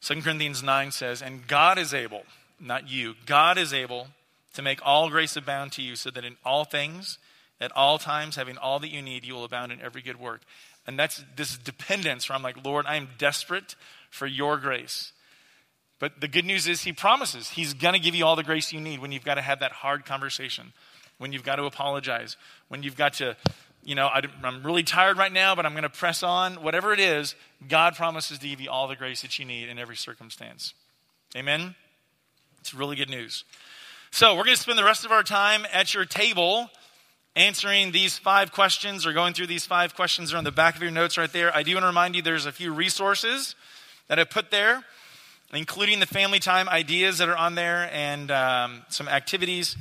[0.00, 2.22] 2 Corinthians 9 says, And God is able,
[2.58, 4.08] not you, God is able
[4.54, 7.18] to make all grace abound to you so that in all things,
[7.60, 10.42] at all times, having all that you need, you will abound in every good work.
[10.86, 13.74] And that's this dependence where I'm like, Lord, I am desperate
[14.10, 15.12] for your grace.
[15.98, 18.72] But the good news is, He promises He's going to give you all the grace
[18.72, 20.72] you need when you've got to have that hard conversation,
[21.18, 22.36] when you've got to apologize,
[22.68, 23.36] when you've got to,
[23.84, 26.62] you know, I'm really tired right now, but I'm going to press on.
[26.62, 27.34] Whatever it is,
[27.68, 30.74] God promises to give you all the grace that you need in every circumstance.
[31.36, 31.74] Amen?
[32.60, 33.44] It's really good news.
[34.10, 36.70] So, we're going to spend the rest of our time at your table
[37.38, 40.82] answering these five questions or going through these five questions are on the back of
[40.82, 41.54] your notes right there.
[41.54, 43.54] I do want to remind you there's a few resources
[44.08, 44.82] that I put there,
[45.54, 49.76] including the family time ideas that are on there and um, some activities.